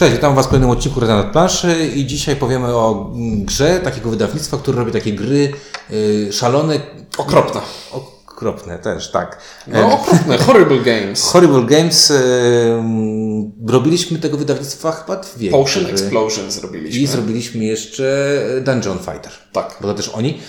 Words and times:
Cześć, 0.00 0.12
witam 0.12 0.34
Was 0.34 0.46
w 0.46 0.48
kolejnym 0.48 0.70
odcinku 0.70 1.00
Rada 1.00 1.16
nad 1.16 1.32
planszy 1.32 1.90
i 1.94 2.06
dzisiaj 2.06 2.36
powiemy 2.36 2.76
o 2.76 3.10
mm, 3.14 3.44
grze 3.44 3.80
takiego 3.80 4.10
wydawnictwa, 4.10 4.56
które 4.56 4.78
robi 4.78 4.92
takie 4.92 5.12
gry 5.12 5.52
y, 5.90 6.28
szalone. 6.32 6.80
Okropne. 7.18 7.60
Okropne 8.26 8.78
też, 8.78 9.10
tak. 9.10 9.38
No 9.66 9.92
okropne, 9.94 10.38
Horrible 10.38 10.78
Games. 10.78 11.22
Horrible 11.22 11.62
Games. 11.62 12.10
Y, 12.10 12.14
mm, 12.78 13.52
robiliśmy 13.66 14.18
tego 14.18 14.36
wydawnictwa 14.36 14.92
chyba 14.92 15.16
dwie. 15.16 15.50
Potion 15.50 15.84
gry. 15.84 15.92
Explosion 15.92 16.50
zrobiliśmy. 16.50 17.00
I 17.00 17.06
zrobiliśmy 17.06 17.64
jeszcze 17.64 18.36
Dungeon 18.64 18.98
Fighter. 18.98 19.32
Tak. 19.52 19.76
Bo 19.80 19.88
to 19.88 19.94
też 19.94 20.08
oni. 20.08 20.40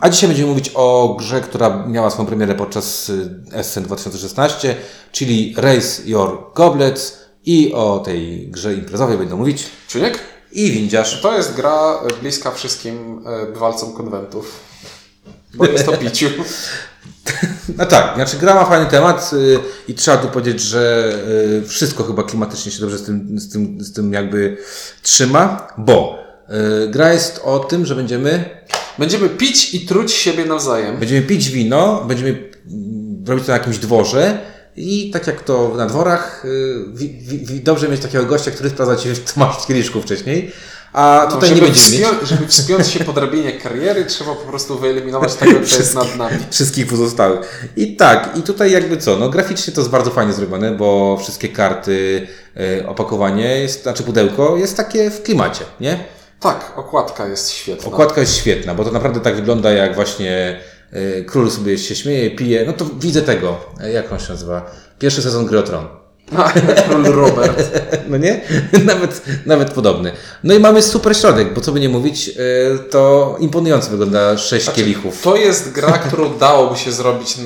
A 0.00 0.08
dzisiaj 0.10 0.28
będziemy 0.28 0.48
mówić 0.48 0.70
o 0.74 1.16
grze, 1.18 1.40
która 1.40 1.86
miała 1.86 2.10
swoją 2.10 2.26
premierę 2.26 2.54
podczas 2.54 3.08
y, 3.08 3.30
SN 3.62 3.82
2016, 3.82 4.76
czyli 5.12 5.54
Race 5.56 6.02
Your 6.04 6.38
Goblets 6.54 7.21
i 7.44 7.72
o 7.74 8.02
tej 8.04 8.48
grze 8.48 8.74
imprezowej 8.74 9.18
będą 9.18 9.36
mówić 9.36 9.66
Czuniek? 9.88 10.18
i 10.52 10.70
Windziarz. 10.70 11.20
To 11.22 11.36
jest 11.36 11.54
gra 11.54 12.00
e, 12.04 12.20
bliska 12.20 12.50
wszystkim 12.50 13.24
e, 13.26 13.52
bywalcom 13.52 13.92
konwentów. 13.92 14.60
Bo 15.54 15.66
jest 15.66 15.88
o 15.88 15.96
piciu. 15.96 16.26
No 17.78 17.86
tak, 17.86 18.14
znaczy 18.14 18.36
gra 18.36 18.54
ma 18.54 18.64
fajny 18.64 18.90
temat 18.90 19.30
y, 19.32 19.58
i 19.88 19.94
trzeba 19.94 20.16
tu 20.16 20.28
powiedzieć, 20.28 20.60
że 20.60 21.14
wszystko 21.66 22.04
chyba 22.04 22.22
klimatycznie 22.22 22.72
się 22.72 22.80
dobrze 22.80 22.98
z 22.98 23.02
tym, 23.02 23.40
z 23.40 23.52
tym, 23.52 23.80
z 23.80 23.92
tym 23.92 24.12
jakby 24.12 24.56
trzyma, 25.02 25.68
bo 25.78 26.18
gra 26.88 27.12
jest 27.12 27.40
o 27.44 27.58
tym, 27.58 27.86
że 27.86 27.94
będziemy, 27.94 28.62
Będziemy 28.98 29.28
pić 29.28 29.74
i 29.74 29.86
truć 29.86 30.12
siebie 30.12 30.44
nawzajem. 30.44 30.96
będziemy 30.96 31.22
pić 31.22 31.50
wino, 31.50 32.04
będziemy 32.08 32.30
mm, 32.30 33.24
robić 33.26 33.44
to 33.46 33.52
na 33.52 33.58
jakimś 33.58 33.78
dworze 33.78 34.38
i 34.76 35.10
tak 35.10 35.26
jak 35.26 35.40
to 35.42 35.72
na 35.76 35.86
dworach, 35.86 36.44
y, 36.44 36.84
wi, 36.94 37.08
wi, 37.46 37.60
dobrze 37.60 37.88
mieć 37.88 38.00
takiego 38.00 38.24
gościa, 38.24 38.50
który 38.50 38.70
sprawdza 38.70 38.96
Ci, 38.96 39.08
co 39.24 39.40
masz 39.40 39.56
w 39.56 39.66
kieliszku 39.66 40.02
wcześniej, 40.02 40.52
a 40.92 41.22
No, 41.24 41.34
tutaj 41.34 41.48
żeby, 41.48 41.60
nie 41.60 41.66
będziemy 41.66 41.90
mieć. 41.98 42.00
wspią- 42.06 42.26
żeby 42.26 42.46
wspiąć 42.46 42.86
się 42.88 43.04
po 43.04 43.12
drabinie 43.12 43.52
kariery, 43.52 44.04
trzeba 44.04 44.34
po 44.34 44.46
prostu 44.46 44.78
wyeliminować 44.78 45.34
tego, 45.34 45.60
kto 45.66 45.76
jest 45.76 45.94
nad 45.94 46.16
nami. 46.16 46.36
Wszystkich 46.50 46.86
pozostałych. 46.86 47.64
I 47.76 47.96
tak, 47.96 48.30
i 48.36 48.42
tutaj 48.42 48.72
jakby 48.72 48.96
co, 48.96 49.16
no 49.18 49.28
graficznie 49.28 49.72
to 49.72 49.80
jest 49.80 49.90
bardzo 49.90 50.10
fajnie 50.10 50.32
zrobione, 50.32 50.70
bo 50.70 51.16
wszystkie 51.20 51.48
karty, 51.48 52.26
y, 52.80 52.86
opakowanie, 52.88 53.58
jest, 53.58 53.82
znaczy 53.82 54.02
pudełko 54.02 54.56
jest 54.56 54.76
takie 54.76 55.10
w 55.10 55.22
klimacie, 55.22 55.64
nie? 55.80 56.04
Tak, 56.40 56.72
okładka 56.76 57.28
jest 57.28 57.50
świetna. 57.50 57.86
Okładka 57.88 58.20
jest 58.20 58.36
świetna, 58.36 58.74
bo 58.74 58.84
to 58.84 58.90
naprawdę 58.92 59.20
tak 59.20 59.36
wygląda 59.36 59.70
jak 59.72 59.94
właśnie 59.94 60.60
król 61.26 61.50
sobie 61.50 61.78
się 61.78 61.94
śmieje, 61.94 62.30
pije, 62.30 62.64
no 62.66 62.72
to 62.72 62.84
widzę 63.00 63.22
tego, 63.22 63.56
y, 63.84 63.92
jak 63.92 64.12
on 64.12 64.18
się 64.18 64.32
nazywa? 64.32 64.70
Pierwszy 64.98 65.22
sezon 65.22 65.46
Gry. 65.46 65.62
Król 66.88 67.04
Robert. 67.22 67.70
No 68.08 68.16
nie? 68.16 68.40
nawet, 68.84 69.22
nawet 69.46 69.70
podobny. 69.70 70.12
No 70.44 70.54
i 70.54 70.58
mamy 70.58 70.82
super 70.82 71.16
środek, 71.16 71.54
bo 71.54 71.60
co 71.60 71.72
by 71.72 71.80
nie 71.80 71.88
mówić, 71.88 72.28
y, 72.28 72.34
to 72.90 73.36
imponująco 73.40 73.90
wygląda 73.90 74.38
sześć 74.38 74.70
kielichów. 74.70 75.22
To 75.22 75.36
jest 75.36 75.72
gra, 75.72 75.92
którą 75.92 76.38
dałoby 76.38 76.78
się 76.78 76.92
zrobić 76.92 77.36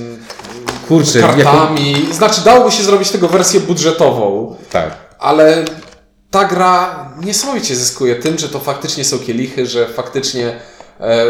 Kurczę, 0.89 1.19
jako, 1.19 1.35
kartami. 1.35 2.07
Znaczy, 2.13 2.41
dałoby 2.45 2.73
się 2.73 2.83
zrobić 2.83 3.11
tego 3.11 3.29
wersję 3.29 3.61
budżetową. 3.61 4.57
tak. 4.71 5.07
Ale 5.19 5.65
ta 6.31 6.45
gra 6.45 7.09
niesamowicie 7.25 7.77
zyskuje 7.77 8.17
tym, 8.17 8.39
że 8.39 8.49
to 8.49 8.59
faktycznie 8.59 9.05
są 9.05 9.19
kielichy, 9.19 9.67
że 9.67 9.87
faktycznie 9.87 10.57
e, 11.01 11.25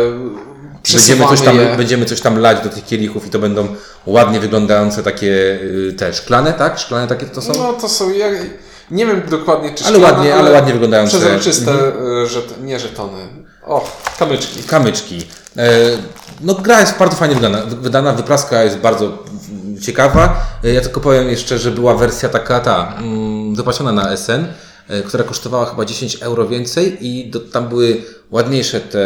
Będziemy 0.95 1.25
coś, 1.29 1.41
tam, 1.41 1.57
je. 1.57 1.77
będziemy 1.77 2.05
coś 2.05 2.21
tam 2.21 2.39
lać 2.39 2.61
do 2.65 2.69
tych 2.69 2.85
kielichów 2.85 3.27
i 3.27 3.31
to 3.31 3.39
będą 3.39 3.69
ładnie 4.07 4.41
wyglądające 4.41 5.03
takie 5.03 5.27
y, 5.63 5.95
te 5.99 6.13
szklane, 6.15 6.53
tak? 6.53 6.79
Szklane 6.79 7.07
takie 7.09 7.27
to 7.27 7.43
są? 7.43 7.53
No 7.57 7.73
to 7.73 7.89
są, 7.89 8.11
ja 8.13 8.27
nie 8.91 9.07
wiem 9.07 9.23
dokładnie 9.31 9.75
czy 9.75 9.85
Ale 9.85 9.97
szklane, 9.97 10.17
ładnie- 10.17 10.35
ale 10.35 10.53
ładnie 10.53 10.73
wyglądające. 10.73 11.19
Przezroczyste, 11.19 11.71
Mhm. 11.73 12.27
żet, 12.27 12.63
nie 12.63 12.79
żetony. 12.81 13.19
O, 13.65 13.91
kamyczki. 14.19 14.63
Kamyczki. 14.63 15.27
E, 15.57 15.69
No 16.41 16.55
gra 16.55 16.81
jest 16.81 16.99
bardzo 16.99 17.17
fajnie 17.17 17.35
wydana, 17.35 17.63
wydana 17.67 18.13
wypraska 18.13 18.63
jest 18.65 18.77
bardzo 18.79 19.25
ciekawa. 19.83 20.47
E, 20.65 20.73
Ja 20.73 20.81
tylko 20.81 21.01
powiem 21.01 21.29
jeszcze, 21.31 21.59
że 21.59 21.71
była 21.71 21.95
wersja 21.95 22.29
taka 22.29 22.61
ta, 22.61 22.95
mm, 22.99 23.55
wypłacona 23.55 23.93
na 23.93 24.11
SN, 24.17 24.45
e, 24.89 25.03
która 25.03 25.25
kosztowała 25.25 25.67
chyba 25.67 25.85
10 25.85 26.17
euro 26.23 26.49
więcej 26.49 27.07
i 27.07 27.31
do, 27.31 27.41
tam 27.41 27.69
były 27.69 28.03
ładniejsze 28.31 28.81
te, 28.81 28.99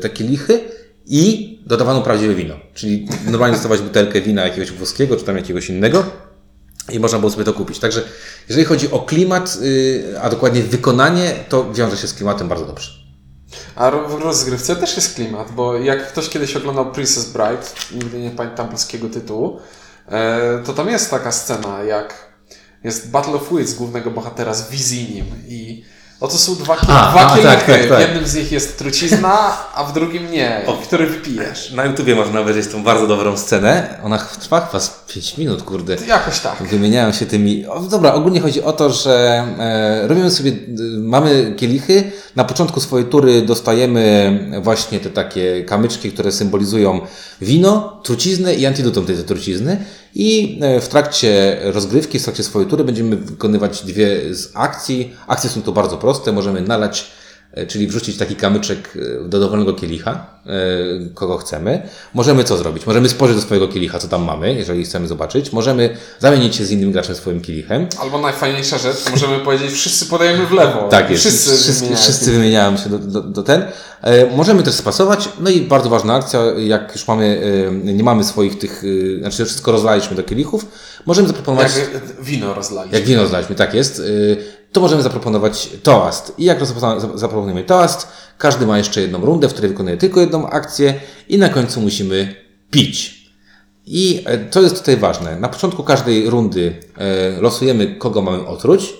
te 0.00 0.10
kielichy 0.10 0.60
i 1.10 1.58
dodawano 1.66 2.02
prawdziwe 2.02 2.34
wino. 2.34 2.54
Czyli 2.74 3.08
normalnie 3.26 3.54
dostawać 3.54 3.80
butelkę 3.80 4.20
wina 4.20 4.42
jakiegoś 4.42 4.72
włoskiego 4.72 5.16
czy 5.16 5.24
tam 5.24 5.36
jakiegoś 5.36 5.70
innego 5.70 6.04
i 6.92 7.00
można 7.00 7.18
było 7.18 7.30
sobie 7.30 7.44
to 7.44 7.52
kupić. 7.52 7.78
Także 7.78 8.02
jeżeli 8.48 8.64
chodzi 8.66 8.90
o 8.90 8.98
klimat, 8.98 9.58
y, 9.62 10.14
a 10.22 10.30
dokładnie 10.30 10.62
wykonanie, 10.62 11.34
to 11.48 11.72
wiąże 11.72 11.96
się 11.96 12.08
z 12.08 12.14
klimatem 12.14 12.48
bardzo 12.48 12.66
dobrze. 12.66 12.90
A 13.74 13.90
w 13.90 14.22
rozgrywce 14.22 14.76
też 14.76 14.96
jest 14.96 15.14
klimat, 15.14 15.52
bo 15.52 15.78
jak 15.78 16.08
ktoś 16.08 16.28
kiedyś 16.28 16.56
oglądał 16.56 16.92
Princess 16.92 17.24
Bride, 17.24 17.62
nigdy 17.94 18.20
nie 18.20 18.30
pamiętam 18.30 18.68
polskiego 18.68 19.08
tytułu, 19.08 19.60
e, 20.08 20.62
to 20.66 20.72
tam 20.72 20.88
jest 20.88 21.10
taka 21.10 21.32
scena, 21.32 21.82
jak 21.82 22.30
jest 22.84 23.10
Battle 23.10 23.34
of 23.34 23.52
Wits 23.52 23.74
głównego 23.74 24.10
bohatera 24.10 24.54
z 24.54 24.70
Vizinim 24.70 25.26
i 25.48 25.84
oto 26.20 26.38
są 26.38 26.54
dwa, 26.54 26.76
A, 26.76 26.84
dwa 26.84 27.26
a, 27.26 27.28
kielichy. 27.36 27.48
tak, 27.56 27.66
tak, 27.66 27.86
tak. 27.88 27.98
W 27.98 28.00
jednym 28.00 28.26
z 28.26 28.34
nich 28.34 28.52
jest 28.52 28.78
trucizna, 28.78 29.56
a 29.74 29.84
w 29.84 29.92
drugim 29.92 30.30
nie, 30.30 30.62
O. 30.66 30.72
który 30.72 31.06
wypijesz. 31.06 31.70
Na 31.70 31.84
YouTubie 31.84 32.14
można 32.14 32.40
obejrzeć 32.40 32.68
tą 32.72 32.82
bardzo 32.82 33.06
dobrą 33.06 33.36
scenę. 33.36 33.98
Ona 34.04 34.18
trwa 34.18 34.60
chyba 34.66 34.80
z 34.80 34.99
5 35.14 35.38
minut, 35.38 35.62
kurde. 35.62 35.96
Jakoś 36.08 36.40
tak. 36.40 36.62
Wymieniają 36.62 37.12
się 37.12 37.26
tymi. 37.26 37.66
O, 37.66 37.80
dobra, 37.80 38.14
ogólnie 38.14 38.40
chodzi 38.40 38.62
o 38.62 38.72
to, 38.72 38.90
że 38.90 39.44
e, 39.58 40.08
robimy 40.08 40.30
sobie, 40.30 40.50
y, 40.50 40.56
mamy 40.98 41.54
kielichy. 41.56 42.12
Na 42.36 42.44
początku 42.44 42.80
swojej 42.80 43.06
tury 43.06 43.42
dostajemy 43.42 44.60
właśnie 44.62 45.00
te 45.00 45.10
takie 45.10 45.64
kamyczki, 45.64 46.12
które 46.12 46.32
symbolizują 46.32 47.00
wino, 47.40 48.00
truciznę 48.02 48.54
i 48.54 48.66
antidotum 48.66 49.06
tej 49.06 49.16
trucizny. 49.16 49.84
I 50.14 50.58
e, 50.62 50.80
w 50.80 50.88
trakcie 50.88 51.58
rozgrywki, 51.62 52.18
w 52.18 52.24
trakcie 52.24 52.42
swojej 52.42 52.68
tury 52.68 52.84
będziemy 52.84 53.16
wykonywać 53.16 53.84
dwie 53.84 54.34
z 54.34 54.50
akcji. 54.54 55.14
Akcje 55.26 55.50
są 55.50 55.62
tu 55.62 55.72
bardzo 55.72 55.96
proste. 55.96 56.32
Możemy 56.32 56.60
nalać 56.60 57.04
E, 57.04 57.19
czyli 57.68 57.86
wrzucić 57.86 58.16
taki 58.16 58.36
kamyczek 58.36 58.98
e, 59.24 59.28
do 59.28 59.40
dowolnego 59.40 59.72
kielicha, 59.72 60.26
e, 60.46 60.50
kogo 61.14 61.38
chcemy. 61.38 61.82
Możemy 62.14 62.44
co 62.44 62.56
zrobić? 62.56 62.86
Możemy 62.86 63.08
spojrzeć 63.08 63.36
do 63.36 63.42
swojego 63.42 63.68
kielicha, 63.68 63.98
co 63.98 64.08
tam 64.08 64.22
mamy, 64.24 64.54
jeżeli 64.54 64.84
chcemy 64.84 65.08
zobaczyć. 65.08 65.52
Możemy 65.52 65.96
zamienić 66.18 66.56
się 66.56 66.64
z 66.64 66.70
innym 66.70 66.92
graczem 66.92 67.14
swoim 67.14 67.40
kielichem. 67.40 67.86
Albo 67.98 68.18
najfajniejsza 68.18 68.78
rzecz, 68.78 69.10
możemy 69.10 69.38
powiedzieć, 69.38 69.72
wszyscy 69.72 70.06
podajemy 70.06 70.46
w 70.46 70.52
lewo. 70.52 70.88
Tak 70.88 71.10
jest, 71.10 71.22
Wszyscy, 71.22 71.50
wszyscy, 71.50 71.72
wymieniają. 71.72 72.02
wszyscy 72.02 72.32
wymieniają 72.32 72.76
się 72.76 72.90
do, 72.90 72.98
do, 72.98 73.20
do 73.20 73.42
ten. 73.42 73.62
E, 74.02 74.36
możemy 74.36 74.62
też 74.62 74.74
spasować. 74.74 75.28
No 75.40 75.50
i 75.50 75.60
bardzo 75.60 75.88
ważna 75.90 76.14
akcja, 76.14 76.40
jak 76.58 76.92
już 76.94 77.08
mamy, 77.08 77.42
e, 77.68 77.92
nie 77.94 78.02
mamy 78.02 78.24
swoich 78.24 78.58
tych, 78.58 78.82
e, 79.16 79.20
znaczy 79.20 79.44
wszystko 79.44 79.72
rozlaliśmy 79.72 80.16
do 80.16 80.22
kielichów, 80.22 80.66
możemy 81.06 81.28
zaproponować... 81.28 81.72
Jak 81.76 82.22
wino 82.22 82.54
rozlaliśmy. 82.54 82.98
Jak 82.98 83.08
wino 83.08 83.26
znaliśmy, 83.26 83.54
tak 83.56 83.74
jest. 83.74 84.02
To 84.72 84.80
możemy 84.80 85.02
zaproponować 85.02 85.70
toast. 85.82 86.32
I 86.38 86.44
jak 86.44 86.58
zaproponujemy 87.14 87.64
toast, 87.64 88.08
każdy 88.38 88.66
ma 88.66 88.78
jeszcze 88.78 89.00
jedną 89.00 89.20
rundę, 89.20 89.48
w 89.48 89.52
której 89.52 89.70
wykonuje 89.70 89.96
tylko 89.96 90.20
jedną 90.20 90.50
akcję 90.50 90.94
i 91.28 91.38
na 91.38 91.48
końcu 91.48 91.80
musimy 91.80 92.34
pić. 92.70 93.20
I 93.86 94.22
e, 94.26 94.38
to 94.38 94.62
jest 94.62 94.78
tutaj 94.78 94.96
ważne. 94.96 95.36
Na 95.36 95.48
początku 95.48 95.82
każdej 95.84 96.30
rundy 96.30 96.80
e, 96.98 97.40
losujemy, 97.40 97.94
kogo 97.94 98.22
mamy 98.22 98.46
otruć. 98.46 98.94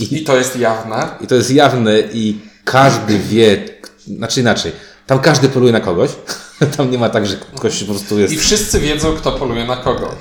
I 0.00 0.24
to 0.24 0.36
jest 0.36 0.56
jawne. 0.56 1.08
I 1.20 1.26
to 1.26 1.34
jest 1.34 1.50
jawne 1.50 2.00
i 2.12 2.38
każdy 2.64 3.18
wie, 3.18 3.64
znaczy 4.06 4.40
inaczej, 4.40 4.72
tam 5.06 5.18
każdy 5.18 5.48
poluje 5.48 5.72
na 5.72 5.80
kogoś. 5.80 6.10
Tam 6.76 6.90
nie 6.90 6.98
ma 6.98 7.08
tak, 7.08 7.26
że 7.26 7.36
ktoś 7.56 7.84
po 7.84 7.92
prostu 7.92 8.18
jest 8.18 8.32
I 8.34 8.36
wszyscy 8.38 8.80
wiedzą, 8.80 9.12
kto 9.12 9.32
poluje 9.32 9.64
na 9.64 9.76
kogo. 9.76 10.14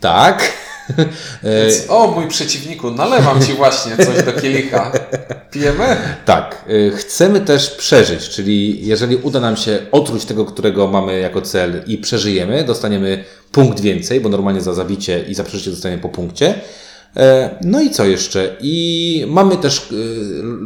tak. 0.00 0.52
E, 1.44 1.66
Więc, 1.66 1.84
o 1.88 2.06
mój 2.06 2.28
przeciwniku, 2.28 2.90
nalewam 2.90 3.42
ci 3.42 3.52
właśnie 3.52 3.96
coś 3.96 4.22
do 4.22 4.32
kielicha. 4.40 4.92
Pijemy? 5.52 5.96
Tak. 6.24 6.64
y, 6.70 6.92
Chcemy 6.96 7.40
też 7.40 7.70
przeżyć, 7.70 8.28
czyli 8.28 8.86
jeżeli 8.86 9.16
uda 9.16 9.40
nam 9.40 9.56
się 9.56 9.78
otruć 9.92 10.24
tego, 10.24 10.44
którego 10.44 10.86
mamy 10.88 11.20
jako 11.20 11.42
cel 11.42 11.82
i 11.86 11.98
przeżyjemy, 11.98 12.64
dostaniemy 12.64 13.24
punkt 13.52 13.80
więcej, 13.80 14.20
bo 14.20 14.28
normalnie 14.28 14.60
za 14.60 14.74
zabicie 14.74 15.24
i 15.28 15.34
za 15.34 15.44
przeżycie 15.44 15.70
dostaniemy 15.70 16.02
po 16.02 16.08
punkcie. 16.08 16.54
E, 17.16 17.50
No 17.60 17.80
i 17.80 17.90
co 17.90 18.04
jeszcze? 18.04 18.56
I 18.60 19.24
mamy 19.28 19.56
też 19.56 19.88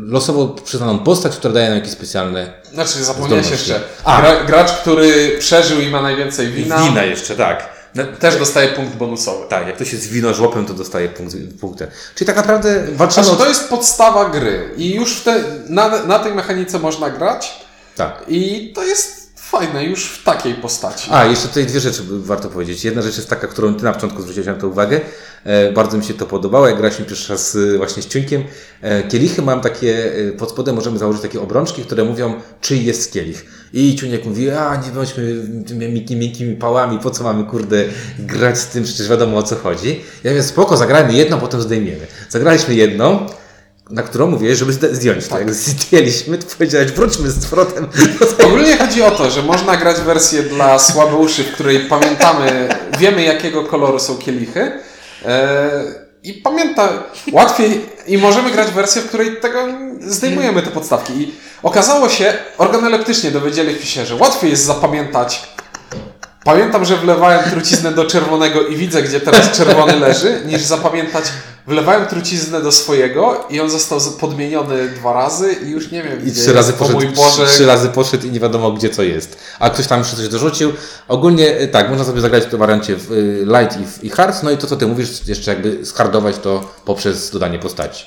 losowo 0.06 0.46
przyznaną 0.49 0.99
postać, 0.99 1.37
która 1.37 1.54
daje 1.54 1.69
nam 1.69 1.78
jakieś 1.78 1.93
specjalne 1.93 2.52
Znaczy, 2.72 3.04
zapomniałeś 3.04 3.50
jeszcze. 3.50 3.81
A. 4.04 4.20
Gra, 4.20 4.44
gracz, 4.44 4.72
który 4.72 5.37
przeżył 5.38 5.81
i 5.81 5.88
ma 5.88 6.02
najwięcej 6.02 6.49
wina, 6.49 7.04
jeszcze, 7.04 7.37
tak. 7.37 7.74
No, 7.94 8.05
też 8.20 8.38
dostaje 8.38 8.69
punkt 8.69 8.96
bonusowy. 8.96 9.49
tak, 9.49 9.67
jak 9.67 9.76
ktoś 9.76 9.93
jest 9.93 10.08
winożłopem, 10.08 10.67
to 10.67 10.75
dostaje 10.75 11.08
punkt, 11.08 11.35
punkty. 11.61 11.87
Czyli 12.14 12.26
tak 12.26 12.37
naprawdę 12.37 12.85
walczymy 12.93 13.25
Znaczy, 13.26 13.41
o... 13.41 13.44
to 13.44 13.49
jest 13.49 13.69
podstawa 13.69 14.31
gry 14.31 14.70
i 14.76 14.94
już 14.94 15.17
w 15.17 15.25
te, 15.25 15.44
na, 15.69 15.88
na 16.05 16.19
tej 16.19 16.35
mechanice 16.35 16.79
można 16.79 17.11
grać 17.11 17.64
Tak. 17.96 18.25
i 18.29 18.73
to 18.75 18.82
jest 18.85 19.24
fajne 19.58 19.84
już 19.84 20.04
w 20.04 20.24
takiej 20.24 20.54
postaci. 20.54 21.08
A, 21.12 21.24
jeszcze 21.24 21.48
tutaj 21.48 21.66
dwie 21.66 21.80
rzeczy 21.80 22.02
warto 22.08 22.48
powiedzieć. 22.48 22.84
Jedna 22.84 23.02
rzecz 23.02 23.16
jest 23.16 23.30
taka, 23.30 23.46
którą 23.46 23.74
ty 23.74 23.84
na 23.84 23.92
początku 23.92 24.22
zwróciłeś 24.22 24.46
na 24.46 24.54
to 24.54 24.68
uwagę. 24.68 25.00
E, 25.44 25.72
bardzo 25.72 25.98
mi 25.98 26.04
się 26.04 26.14
to 26.14 26.26
podobało, 26.26 26.68
jak 26.68 26.76
graliśmy 26.76 27.04
pierwszy 27.04 27.32
raz 27.32 27.56
e, 27.56 27.78
właśnie 27.78 28.02
z 28.02 28.08
Ciuńkiem. 28.08 28.44
E, 28.82 29.02
kielichy 29.02 29.42
mam 29.42 29.60
takie, 29.60 30.14
e, 30.28 30.32
pod 30.32 30.50
spodem 30.50 30.74
możemy 30.74 30.98
założyć 30.98 31.22
takie 31.22 31.40
obrączki, 31.40 31.82
które 31.82 32.04
mówią, 32.04 32.34
czyj 32.60 32.84
jest 32.84 33.12
kielich. 33.12 33.44
I 33.72 33.96
Ciuniek 33.96 34.24
mówi, 34.24 34.50
a 34.50 34.76
nie 34.76 34.92
bądźmy 34.92 35.34
miękkimi, 35.74 36.20
miękkimi 36.20 36.56
pałami, 36.56 36.98
po 36.98 37.10
co 37.10 37.24
mamy, 37.24 37.44
kurde, 37.44 37.84
grać 38.18 38.58
z 38.58 38.66
tym, 38.66 38.84
przecież 38.84 39.08
wiadomo 39.08 39.38
o 39.38 39.42
co 39.42 39.56
chodzi. 39.56 40.00
Ja 40.24 40.30
mówię, 40.30 40.42
spoko, 40.42 40.76
zagrajmy 40.76 41.12
jedną, 41.12 41.40
potem 41.40 41.60
zdejmiemy. 41.60 42.06
Zagraliśmy 42.28 42.74
jedną, 42.74 43.26
na 43.90 44.02
którą 44.02 44.26
mówię, 44.26 44.56
żeby 44.56 44.72
zdjąć 44.72 45.28
to. 45.28 45.38
Jak 45.38 45.54
zdjęliśmy, 45.54 46.38
to 46.38 46.46
powiedziałeś, 46.58 46.92
wróćmy 46.92 47.31
z 47.31 47.46
powrotem. 47.46 47.88
Ogólnie 48.46 48.76
chodzi 48.76 49.02
o 49.02 49.10
to, 49.10 49.31
że 49.31 49.42
można 49.42 49.76
grać 49.76 49.96
wersję 49.96 50.42
dla 50.42 50.78
słabeuszy, 50.78 51.44
w 51.44 51.52
której 51.52 51.81
pamiętamy, 51.81 52.69
wiemy 52.98 53.22
jakiego 53.22 53.64
koloru 53.64 53.98
są 53.98 54.19
kielichy. 54.19 54.72
E, 55.25 55.70
I 56.22 56.32
pamięta, 56.32 56.88
łatwiej, 57.32 57.86
i 58.06 58.19
możemy 58.19 58.50
grać 58.50 58.70
wersję, 58.70 59.02
w 59.02 59.08
której 59.08 59.36
tego 59.36 59.69
zdejmujemy 60.00 60.62
te 60.62 60.70
podstawki. 60.70 61.12
I 61.12 61.34
okazało 61.62 62.08
się, 62.08 62.34
organoleptycznie 62.58 63.30
dowiedzieliśmy 63.30 63.87
się, 63.87 64.06
że 64.06 64.14
łatwiej 64.14 64.50
jest 64.50 64.64
zapamiętać. 64.64 65.54
Pamiętam, 66.44 66.84
że 66.84 66.96
wlewałem 66.96 67.50
truciznę 67.50 67.92
do 67.92 68.04
czerwonego 68.04 68.66
i 68.66 68.76
widzę, 68.76 69.02
gdzie 69.02 69.20
teraz 69.20 69.50
czerwony 69.50 69.96
leży, 69.96 70.42
niż 70.46 70.62
zapamiętać, 70.62 71.25
wlewałem 71.66 72.06
truciznę 72.06 72.62
do 72.62 72.72
swojego 72.72 73.44
i 73.50 73.61
on 73.61 73.70
został 73.70 74.00
podmieniony 74.20 74.88
dwa 74.88 75.12
razy 75.12 75.56
i 75.66 75.70
już 75.70 75.90
nie 75.90 76.02
wiem, 76.02 76.19
I 76.19 76.31
gdzie 76.31 76.43
trzy 76.43 76.52
razy 76.52 76.72
poszedł, 76.72 76.99
mój 76.99 77.08
Boże, 77.08 77.46
trzy 77.46 77.66
razy 77.66 77.88
poszedł 77.88 78.26
i 78.26 78.31
nie 78.31 78.40
wiadomo 78.40 78.72
gdzie 78.72 78.88
co 78.88 79.02
jest. 79.02 79.38
A 79.58 79.70
ktoś 79.70 79.87
tam 79.87 79.99
jeszcze 79.99 80.16
coś 80.16 80.28
dorzucił. 80.28 80.72
Ogólnie 81.08 81.61
y, 81.61 81.69
tak, 81.69 81.90
można 81.90 82.05
sobie 82.05 82.20
zagrać 82.20 82.44
w 82.44 82.46
tym 82.46 82.58
wariancie 82.58 82.96
w 82.96 83.12
y, 83.12 83.46
light 83.46 83.81
i, 83.81 83.87
w, 83.87 84.05
i 84.05 84.11
hard. 84.11 84.43
No 84.43 84.50
i 84.50 84.58
to 84.58 84.66
co 84.66 84.76
ty 84.76 84.87
mówisz, 84.87 85.28
jeszcze 85.28 85.50
jakby 85.50 85.87
skardować 85.87 86.38
to 86.38 86.70
poprzez 86.84 87.31
dodanie 87.31 87.58
postaci. 87.58 88.05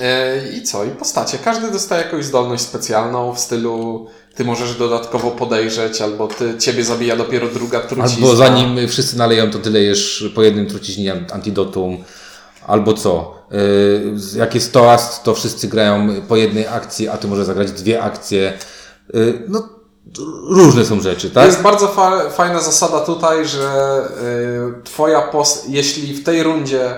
E, 0.00 0.48
I 0.52 0.62
co? 0.62 0.84
I 0.84 0.90
postacie. 0.90 1.38
Każdy 1.44 1.70
dostaje 1.70 2.04
jakąś 2.04 2.24
zdolność 2.24 2.62
specjalną 2.62 3.34
w 3.34 3.38
stylu 3.38 4.06
ty 4.34 4.44
możesz 4.44 4.76
dodatkowo 4.76 5.30
podejrzeć, 5.30 6.00
albo 6.00 6.28
ty, 6.28 6.58
ciebie 6.58 6.84
zabija 6.84 7.16
dopiero 7.16 7.48
druga 7.48 7.80
trucizna. 7.80 8.26
Albo 8.26 8.36
zanim 8.36 8.88
wszyscy 8.88 9.18
naleją, 9.18 9.50
to 9.50 9.58
ty 9.58 9.70
lejesz 9.70 10.30
po 10.34 10.42
jednym 10.42 10.66
truciźnie 10.66 11.24
antidotum. 11.32 12.04
Albo 12.66 12.94
co? 12.94 13.34
Y, 13.52 14.38
jak 14.38 14.54
jest 14.54 14.72
toast, 14.72 15.22
to 15.22 15.34
wszyscy 15.34 15.68
grają 15.68 16.08
po 16.28 16.36
jednej 16.36 16.66
akcji, 16.68 17.08
a 17.08 17.16
ty 17.16 17.28
możesz 17.28 17.46
zagrać 17.46 17.72
dwie 17.72 18.02
akcje. 18.02 18.52
Y, 19.14 19.42
no, 19.48 19.68
różne 20.50 20.84
są 20.84 21.00
rzeczy, 21.00 21.28
To 21.28 21.34
tak? 21.34 21.46
jest 21.46 21.62
bardzo 21.62 21.88
fa- 21.88 22.30
fajna 22.30 22.60
zasada 22.60 23.00
tutaj, 23.00 23.46
że 23.48 24.00
y, 24.80 24.82
twoja 24.84 25.22
post, 25.22 25.68
jeśli 25.70 26.14
w 26.14 26.24
tej 26.24 26.42
rundzie 26.42 26.94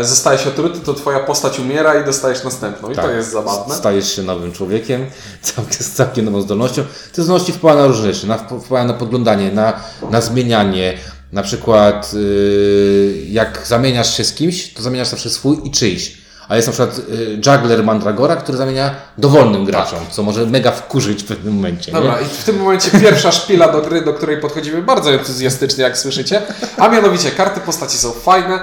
y, 0.00 0.04
zostajesz 0.04 0.46
otruty, 0.46 0.80
to 0.80 0.94
twoja 0.94 1.20
postać 1.20 1.58
umiera 1.60 2.00
i 2.02 2.04
dostajesz 2.04 2.44
następną. 2.44 2.90
I 2.90 2.94
to 2.94 3.02
Tak. 3.02 3.10
jest 3.10 3.32
zabawne. 3.32 3.74
Stajesz 3.74 4.12
się 4.16 4.22
nowym 4.22 4.52
człowiekiem, 4.52 5.06
całkiem, 5.42 5.72
z 5.72 5.90
całkiem 5.90 6.24
nową 6.24 6.40
zdolnością. 6.40 6.82
Te 7.14 7.22
zdolności 7.22 7.52
wpływają 7.52 7.80
na 7.82 7.86
różne 7.86 8.12
rzeczy, 8.14 8.26
na, 8.26 8.38
wpływają 8.38 8.86
na 8.86 8.94
podglądanie, 8.94 9.52
na, 9.52 9.72
na 10.10 10.20
zmienianie. 10.20 10.98
Na 11.32 11.42
przykład, 11.42 12.12
yy, 12.12 13.24
jak 13.28 13.66
zamieniasz 13.66 14.16
się 14.16 14.24
z 14.24 14.34
kimś, 14.34 14.72
to 14.74 14.82
zamieniasz 14.82 15.08
zawsze 15.08 15.30
swój 15.30 15.58
i 15.64 15.70
czyjś. 15.70 16.18
A 16.48 16.56
jest 16.56 16.68
na 16.68 16.72
przykład 16.72 16.98
yy, 17.08 17.34
juggler 17.34 17.84
Mandragora, 17.84 18.36
który 18.36 18.58
zamienia 18.58 18.94
dowolnym 19.18 19.64
graczom, 19.64 19.98
co 20.10 20.22
może 20.22 20.46
mega 20.46 20.70
wkurzyć 20.70 21.22
w 21.22 21.26
pewnym 21.26 21.54
momencie. 21.54 21.92
Tak. 21.92 22.02
Dobra, 22.02 22.20
nie? 22.20 22.26
i 22.26 22.28
w 22.28 22.44
tym 22.44 22.56
momencie 22.58 22.90
pierwsza 23.00 23.32
szpila 23.32 23.72
do 23.72 23.80
gry, 23.82 24.02
do 24.02 24.14
której 24.14 24.40
podchodzimy 24.40 24.82
bardzo 24.82 25.12
entuzjastycznie, 25.12 25.84
jak 25.84 25.98
słyszycie. 25.98 26.42
A 26.76 26.88
mianowicie 26.88 27.30
karty 27.30 27.60
postaci 27.60 27.98
są 27.98 28.12
fajne, 28.12 28.60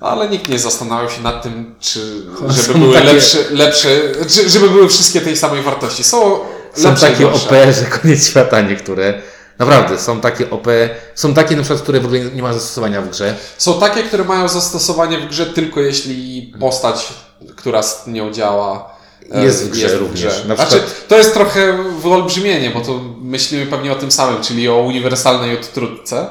ale 0.00 0.28
nikt 0.28 0.48
nie 0.48 0.58
zastanawiał 0.58 1.10
się 1.10 1.22
nad 1.22 1.42
tym, 1.42 1.74
czy 1.80 2.00
żeby 2.48 2.78
były 2.78 2.94
takie- 2.94 3.12
lepsze, 3.12 3.38
lepsze 3.50 3.88
żeby 4.46 4.70
były 4.70 4.88
wszystkie 4.88 5.20
tej 5.20 5.36
samej 5.36 5.62
wartości. 5.62 6.04
Są, 6.04 6.38
Są 6.74 6.88
lepsze 6.88 7.10
takie. 7.10 7.28
OP, 7.28 7.50
że 7.50 7.84
koniec 7.84 8.28
świata 8.28 8.60
niektóre. 8.60 9.22
Naprawdę, 9.58 9.98
są 9.98 10.20
takie 10.20 10.50
OP, 10.50 10.66
są 11.14 11.34
takie 11.34 11.56
na 11.56 11.62
przykład, 11.62 11.82
które 11.82 12.00
w 12.00 12.04
ogóle 12.04 12.20
nie 12.20 12.42
ma 12.42 12.52
zastosowania 12.52 13.02
w 13.02 13.10
grze. 13.10 13.36
Są 13.58 13.80
takie, 13.80 14.02
które 14.02 14.24
mają 14.24 14.48
zastosowanie 14.48 15.18
w 15.18 15.26
grze 15.28 15.46
tylko 15.46 15.80
jeśli 15.80 16.52
postać, 16.60 17.08
która 17.56 17.82
z 17.82 18.06
nią 18.06 18.32
działa, 18.32 18.90
e, 19.32 19.44
Jest 19.44 19.66
w 19.66 19.70
grze 19.70 19.98
również. 19.98 20.44
Na 20.44 20.54
Znaczy, 20.56 20.70
przykład- 20.70 21.08
to 21.08 21.18
jest 21.18 21.34
trochę 21.34 21.78
wyolbrzymienie, 22.02 22.70
bo 22.70 22.80
to 22.80 23.00
myślimy 23.20 23.66
pewnie 23.66 23.92
o 23.92 23.94
tym 23.94 24.10
samym, 24.10 24.42
czyli 24.42 24.68
o 24.68 24.76
uniwersalnej 24.78 25.54
odtrutce. 25.58 26.26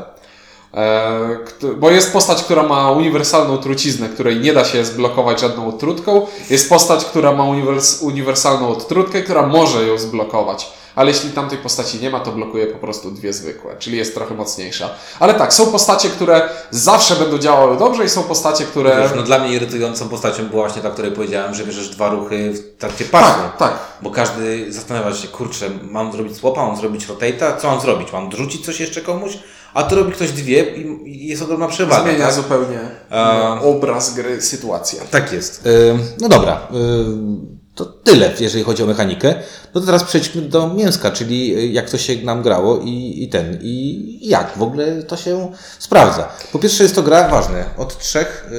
E, 0.73 1.38
Bo 1.77 1.91
jest 1.91 2.13
postać, 2.13 2.44
która 2.44 2.63
ma 2.63 2.91
uniwersalną 2.91 3.57
truciznę, 3.57 4.09
której 4.09 4.39
nie 4.39 4.53
da 4.53 4.65
się 4.65 4.85
zblokować 4.85 5.41
żadną 5.41 5.68
odtrutką. 5.68 6.27
Jest 6.50 6.69
postać, 6.69 7.06
która 7.06 7.31
ma 7.31 7.44
uniwers 7.44 8.01
uniwersalną 8.01 8.69
odtrutkę, 8.69 9.21
która 9.21 9.45
może 9.47 9.88
ją 9.88 9.97
zblokować. 9.97 10.69
Ale 10.97 11.11
jeśli 11.11 11.29
tamtej 11.29 11.57
postaci 11.57 11.99
nie 11.99 12.09
ma, 12.09 12.19
to 12.19 12.31
blokuje 12.31 12.67
po 12.67 12.77
prostu 12.77 13.11
dwie 13.11 13.33
zwykłe, 13.33 13.75
czyli 13.79 13.97
jest 13.97 14.13
trochę 14.13 14.35
mocniejsza. 14.35 14.89
Ale 15.19 15.33
tak, 15.33 15.53
są 15.53 15.65
postacie, 15.65 16.09
które 16.09 16.49
zawsze 16.71 17.15
będą 17.15 17.38
działały 17.38 17.77
dobrze 17.77 18.05
i 18.05 18.09
są 18.09 18.23
postacie, 18.23 18.63
które... 18.65 19.01
Wiesz, 19.01 19.11
no 19.15 19.23
dla 19.23 19.39
mnie 19.39 19.53
irytującą 19.53 20.09
postacią 20.09 20.47
była 20.47 20.63
właśnie 20.63 20.81
ta, 20.81 20.89
której 20.89 21.11
powiedziałem, 21.11 21.55
że 21.55 21.65
bierzesz 21.65 21.89
dwa 21.89 22.09
ruchy 22.09 22.53
w 22.53 22.77
trakcie 22.77 23.05
pasu. 23.05 23.39
Tak, 23.41 23.57
tak. 23.57 23.73
Bo 24.01 24.11
każdy 24.11 24.73
zastanawia 24.73 25.13
się, 25.15 25.27
kurczę, 25.27 25.69
mam 25.91 26.11
zrobić 26.11 26.38
słopa, 26.38 26.65
mam 26.65 26.77
zrobić 26.77 27.07
rotate'a, 27.07 27.57
co 27.61 27.67
mam 27.71 27.81
zrobić? 27.81 28.13
Mam 28.13 28.31
rzucić 28.31 28.65
coś 28.65 28.79
jeszcze 28.79 29.01
komuś? 29.01 29.38
A 29.73 29.83
to 29.83 29.95
robi 29.95 30.11
ktoś 30.11 30.31
dwie 30.31 30.75
i 31.05 31.27
jest 31.27 31.41
ogromna 31.41 31.67
przewaga. 31.67 32.03
Zmienia 32.03 32.25
tak? 32.25 32.33
zupełnie 32.33 32.79
A- 33.09 33.61
obraz 33.61 34.13
gry, 34.13 34.41
sytuacja. 34.41 35.03
Tak 35.11 35.33
jest. 35.33 35.65
Ym, 35.65 35.99
No 36.21 36.29
dobra, 36.29 36.67
ym, 36.73 37.56
to 37.77 37.85
tyle, 37.85 38.31
jeżeli 38.39 38.63
chodzi 38.63 38.83
o 38.83 38.85
mechanikę. 38.85 39.33
No 39.74 39.81
to 39.81 39.85
teraz 39.88 40.03
przejdźmy 40.03 40.41
do 40.41 40.68
mięska, 40.74 41.12
czyli 41.12 41.57
y, 41.57 41.68
jak 41.68 41.89
to 41.89 41.97
się 41.97 42.15
nam 42.15 42.41
grało 42.41 42.77
i, 42.79 43.24
i 43.24 43.29
ten, 43.29 43.59
i 43.62 44.19
jak 44.29 44.57
w 44.57 44.62
ogóle 44.62 45.03
to 45.03 45.18
się 45.18 45.51
sprawdza. 45.79 46.29
Po 46.51 46.59
pierwsze 46.59 46.83
jest 46.83 46.95
to 46.95 47.03
gra 47.03 47.27
ważne, 47.29 47.65
od 47.77 47.97
trzech, 48.00 48.50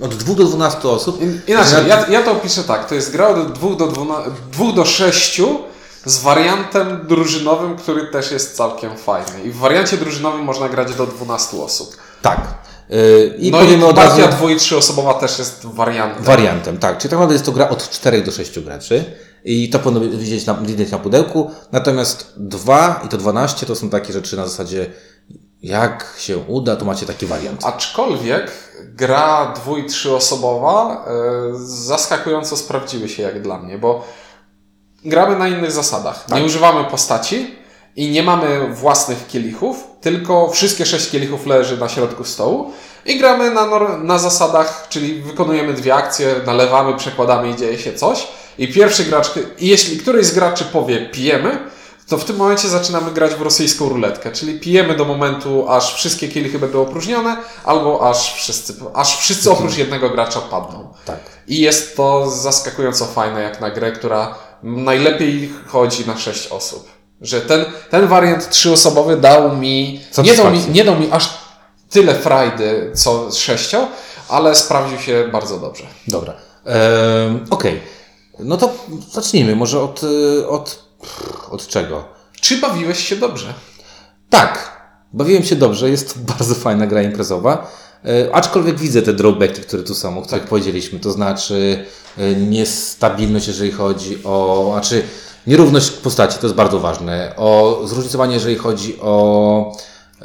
y, 0.00 0.04
od 0.04 0.14
dwóch 0.14 0.36
do 0.36 0.44
12 0.44 0.88
osób. 0.88 1.22
In- 1.22 1.40
Inaczej, 1.46 1.88
ja, 1.88 2.06
ja 2.08 2.22
to 2.22 2.32
opiszę 2.32 2.64
tak. 2.64 2.88
To 2.88 2.94
jest 2.94 3.12
gra 3.12 3.28
od 3.28 3.52
2 3.52 3.74
do, 3.76 3.86
12, 3.86 4.30
2 4.52 4.72
do 4.72 4.84
6 4.84 5.40
z 6.04 6.18
wariantem 6.22 7.06
drużynowym, 7.08 7.76
który 7.76 8.06
też 8.06 8.30
jest 8.30 8.56
całkiem 8.56 8.96
fajny. 8.96 9.42
I 9.44 9.50
w 9.50 9.56
wariancie 9.56 9.96
drużynowym 9.96 10.40
można 10.44 10.68
grać 10.68 10.94
do 10.94 11.06
12 11.06 11.56
osób. 11.62 11.96
Tak. 12.22 12.67
Y, 12.92 13.34
I 13.38 13.50
no 13.50 13.58
powiemy 13.58 13.86
i 13.86 13.88
od 13.88 13.96
razu 13.98 14.16
partia 14.22 14.36
dwu- 14.36 14.48
i 14.48 14.56
trzyosobowa 14.56 15.14
też 15.14 15.38
jest 15.38 15.66
wariantem. 15.66 16.24
wariantem, 16.24 16.78
tak. 16.78 16.92
Czyli 16.98 17.02
tak 17.02 17.12
naprawdę 17.12 17.34
jest 17.34 17.44
to 17.46 17.52
gra 17.52 17.68
od 17.68 17.90
4 17.90 18.22
do 18.22 18.30
6 18.32 18.60
graczy. 18.60 19.04
I 19.44 19.70
to 19.70 19.78
powinno 19.78 20.00
widzieć 20.18 20.46
na, 20.46 20.54
widać 20.54 20.90
na 20.90 20.98
pudełku. 20.98 21.50
Natomiast 21.72 22.32
2 22.36 23.00
i 23.06 23.08
to 23.08 23.16
12 23.16 23.66
to 23.66 23.74
są 23.76 23.90
takie 23.90 24.12
rzeczy 24.12 24.36
na 24.36 24.46
zasadzie 24.46 24.86
jak 25.62 26.14
się 26.18 26.38
uda, 26.38 26.76
to 26.76 26.84
macie 26.84 27.06
taki 27.06 27.26
wariant. 27.26 27.64
Aczkolwiek 27.64 28.50
gra 28.84 29.52
dwu- 29.56 29.76
i 29.78 29.86
trzyosobowa 29.86 31.04
e, 31.06 31.10
zaskakująco 31.64 32.56
sprawdziły 32.56 33.08
się 33.08 33.22
jak 33.22 33.42
dla 33.42 33.58
mnie, 33.58 33.78
bo 33.78 34.04
gramy 35.04 35.38
na 35.38 35.48
innych 35.48 35.72
zasadach. 35.72 36.24
Tak. 36.24 36.38
Nie 36.38 36.44
używamy 36.46 36.84
postaci 36.90 37.54
i 37.96 38.10
nie 38.10 38.22
mamy 38.22 38.74
własnych 38.74 39.26
kielichów, 39.26 39.84
tylko 40.00 40.50
wszystkie 40.50 40.86
sześć 40.86 41.10
kielichów 41.10 41.46
leży 41.46 41.76
na 41.76 41.88
środku 41.88 42.24
stołu 42.24 42.72
i 43.06 43.18
gramy 43.18 43.50
na, 43.50 43.66
na 43.98 44.18
zasadach, 44.18 44.86
czyli 44.88 45.22
wykonujemy 45.22 45.72
dwie 45.72 45.94
akcje, 45.94 46.34
nalewamy, 46.46 46.96
przekładamy 46.96 47.50
i 47.50 47.56
dzieje 47.56 47.78
się 47.78 47.92
coś. 47.92 48.26
I 48.58 48.72
pierwszy 48.72 49.04
gracz, 49.04 49.30
jeśli 49.58 49.98
któryś 49.98 50.26
z 50.26 50.34
graczy 50.34 50.64
powie 50.64 51.06
pijemy, 51.06 51.58
to 52.08 52.18
w 52.18 52.24
tym 52.24 52.36
momencie 52.36 52.68
zaczynamy 52.68 53.10
grać 53.10 53.34
w 53.34 53.42
rosyjską 53.42 53.88
ruletkę, 53.88 54.32
czyli 54.32 54.60
pijemy 54.60 54.96
do 54.96 55.04
momentu, 55.04 55.68
aż 55.68 55.94
wszystkie 55.94 56.28
kielichy 56.28 56.58
będą 56.58 56.82
opróżnione, 56.82 57.36
albo 57.64 58.10
aż 58.10 58.34
wszyscy, 58.34 58.74
aż 58.94 59.18
wszyscy 59.18 59.50
oprócz 59.50 59.76
jednego 59.76 60.10
gracza 60.10 60.40
padną. 60.40 60.94
Tak. 61.04 61.18
I 61.48 61.60
jest 61.60 61.96
to 61.96 62.30
zaskakująco 62.30 63.06
fajne 63.06 63.42
jak 63.42 63.60
na 63.60 63.70
grę, 63.70 63.92
która 63.92 64.34
najlepiej 64.62 65.52
chodzi 65.66 66.06
na 66.06 66.18
6 66.18 66.46
osób. 66.46 66.97
Że 67.20 67.40
ten, 67.40 67.64
ten 67.90 68.06
wariant 68.06 68.50
trzyosobowy 68.50 69.16
dał 69.16 69.56
mi 69.56 70.00
nie, 70.24 70.34
dał 70.34 70.50
mi, 70.50 70.60
nie 70.72 70.84
dał 70.84 71.00
mi 71.00 71.08
aż 71.10 71.28
tyle 71.90 72.14
frajdy 72.14 72.92
co 72.94 73.30
z 73.30 73.36
sześcią, 73.36 73.86
ale 74.28 74.54
sprawdził 74.54 74.98
się 74.98 75.28
bardzo 75.32 75.58
dobrze. 75.58 75.84
Dobra. 76.08 76.34
Ehm, 76.64 77.46
Okej. 77.50 77.80
No 78.38 78.56
to 78.56 78.74
zacznijmy 79.12 79.56
może 79.56 79.80
od, 79.80 80.02
y, 80.02 80.48
od, 80.48 80.84
od 81.50 81.66
czego? 81.66 82.04
Czy 82.40 82.58
bawiłeś 82.58 83.08
się 83.08 83.16
dobrze? 83.16 83.54
Tak, 84.30 84.78
bawiłem 85.12 85.44
się 85.44 85.56
dobrze, 85.56 85.90
jest 85.90 86.14
to 86.14 86.20
bardzo 86.38 86.54
fajna 86.54 86.86
gra 86.86 87.02
imprezowa. 87.02 87.70
E, 88.04 88.34
aczkolwiek 88.34 88.78
widzę 88.78 89.02
te 89.02 89.12
drawbacki, 89.12 89.62
które 89.62 89.82
tu 89.82 89.94
są, 89.94 90.18
o 90.18 90.22
których 90.22 90.44
powiedzieliśmy, 90.44 90.98
to 90.98 91.10
znaczy 91.10 91.84
e, 92.18 92.34
niestabilność, 92.34 93.48
jeżeli 93.48 93.72
chodzi 93.72 94.24
o, 94.24 94.68
znaczy 94.72 95.02
Nierówność 95.48 95.90
postaci 95.90 96.38
to 96.38 96.46
jest 96.46 96.56
bardzo 96.56 96.80
ważne. 96.80 97.32
O 97.36 97.80
zróżnicowanie, 97.84 98.34
jeżeli 98.34 98.56
chodzi 98.56 99.00
o, 99.00 99.72
e, 100.22 100.24